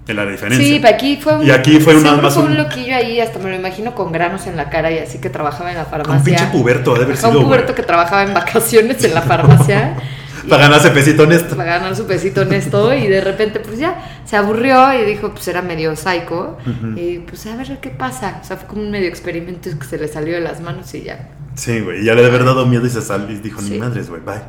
[0.09, 0.67] Es la diferencia.
[0.67, 1.47] Sí, pero aquí fue un.
[1.47, 3.95] Y aquí fue un- seguro más fue un un- loquillo ahí, hasta me lo imagino
[3.95, 6.17] con granos en la cara y así que trabajaba en la farmacia.
[6.19, 7.45] Un pinche puberto, ha de haber un sido, güey.
[7.45, 9.95] puberto que trabajaba en vacaciones en la farmacia.
[10.49, 11.57] Para ganarse pesito honesto.
[11.57, 13.95] para ganar su pesito en esto y de repente pues ya
[14.25, 16.99] se aburrió y dijo pues era medio psycho Ujú.
[16.99, 19.99] y pues a ver qué pasa o sea fue como un medio experimento que se
[19.99, 22.05] le salió de las manos y ya Sí, güey.
[22.05, 23.79] Ya le debe haber dado miedo y se salió y dijo, ni Sí.
[23.79, 24.43] madres, güey, bye.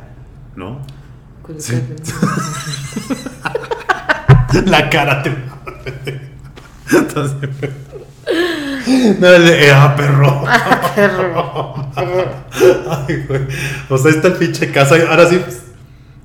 [0.56, 0.80] ¿No?
[1.58, 1.74] Sí.
[4.66, 5.32] La cara te.
[6.92, 7.48] Entonces.
[9.18, 10.44] No, le- eh, ah, perro.
[10.94, 11.90] Perro.
[11.96, 13.40] Ay, güey.
[13.88, 14.94] O sea, está el pinche caso.
[15.08, 15.38] Ahora sí.
[15.42, 15.62] pues,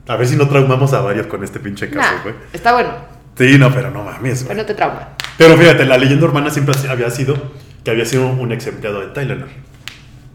[0.08, 2.36] A ver si no traumamos a varios con este pinche caso, Nah, güey.
[2.54, 2.90] está bueno
[3.38, 4.48] Sí, no, pero no mames, güey.
[4.50, 7.36] pero no te trauma Pero fíjate, la leyenda urbana siempre había sido
[7.84, 9.50] que había sido un ex empleado de Tylenol.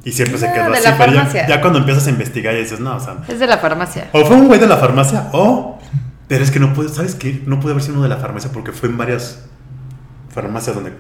[0.05, 0.85] Y siempre se Ah, quedó de así.
[0.85, 1.47] la pero ya, farmacia.
[1.47, 3.17] ya cuando empiezas a investigar y dices, no, o sea.
[3.29, 5.74] es de la farmacia O fue un güey de la farmacia, o.
[6.29, 7.43] Pero es que no puede, ¿sabes qué?
[7.47, 9.45] No puede haber sido uno de la farmacia porque fue en varias
[10.31, 10.93] farmacias donde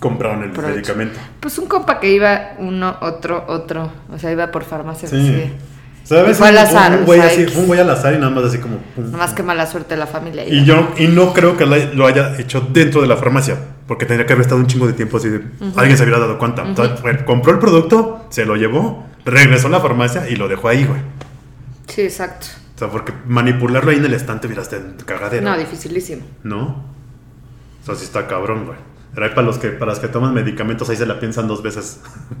[0.00, 0.74] compraron el Provecho.
[0.76, 1.18] medicamento.
[1.40, 5.16] pues un compa que iba uno otro otro o sea iba por farmacia Sí.
[5.16, 5.52] así.
[6.10, 8.42] Y veces fue al azar, un, güey así, un güey al azar y nada más
[8.44, 8.78] así como.
[8.78, 9.36] pum, nomás pum.
[9.36, 12.62] que mala suerte de la familia Y yo, y no creo que lo haya hecho
[12.72, 13.56] dentro de la farmacia,
[13.86, 15.40] porque tendría que haber estado un chingo de tiempo así de.
[15.76, 16.62] Alguien se hubiera dado cuenta.
[16.66, 20.84] Entonces, compró el producto, se lo llevó, regresó a la farmacia y lo dejó ahí,
[20.84, 21.00] güey.
[21.86, 22.46] sí exacto
[22.80, 25.44] O sea, porque manipularlo ahí en el estante estado en cagadero.
[25.50, 26.82] no dificilísimo ¿No?
[27.82, 28.78] O sea, sí está cabrón, güey.
[29.12, 31.62] Pero ahí para los que, para los que toman medicamentos, ahí se la piensan dos
[31.62, 32.00] veces.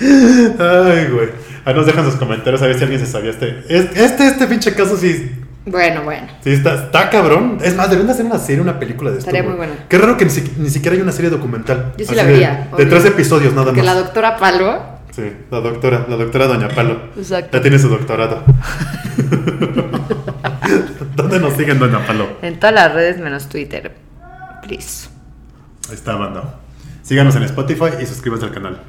[0.00, 1.28] Ay, güey.
[1.64, 3.60] Ahí nos dejan sus comentarios a ver si alguien se sabía este.
[3.68, 5.30] es- Este, este pinche caso sí,
[5.66, 7.58] bueno bueno sí está, está cabrón.
[7.62, 9.30] Es más, deberían de hacer una serie, una película de esto.
[9.30, 9.72] Estaría muy buena.
[9.88, 11.92] Qué raro que ni, si- ni siquiera hay una serie documental.
[11.96, 13.86] Yo sí Así la de- vería, De, tres episodios nada que más.
[13.86, 16.98] la doctora Palo Sí, la doctora, la doctora Doña Palo.
[17.16, 17.56] Exacto.
[17.56, 18.42] Ya tiene su doctorado.
[21.14, 22.26] ¿Dónde nos siguen, Doña Palo?
[22.42, 23.92] En todas las redes menos Twitter.
[24.62, 25.08] Please.
[25.88, 26.56] Ahí está, banda.
[27.02, 28.80] Síganos en Spotify y suscríbanse al canal.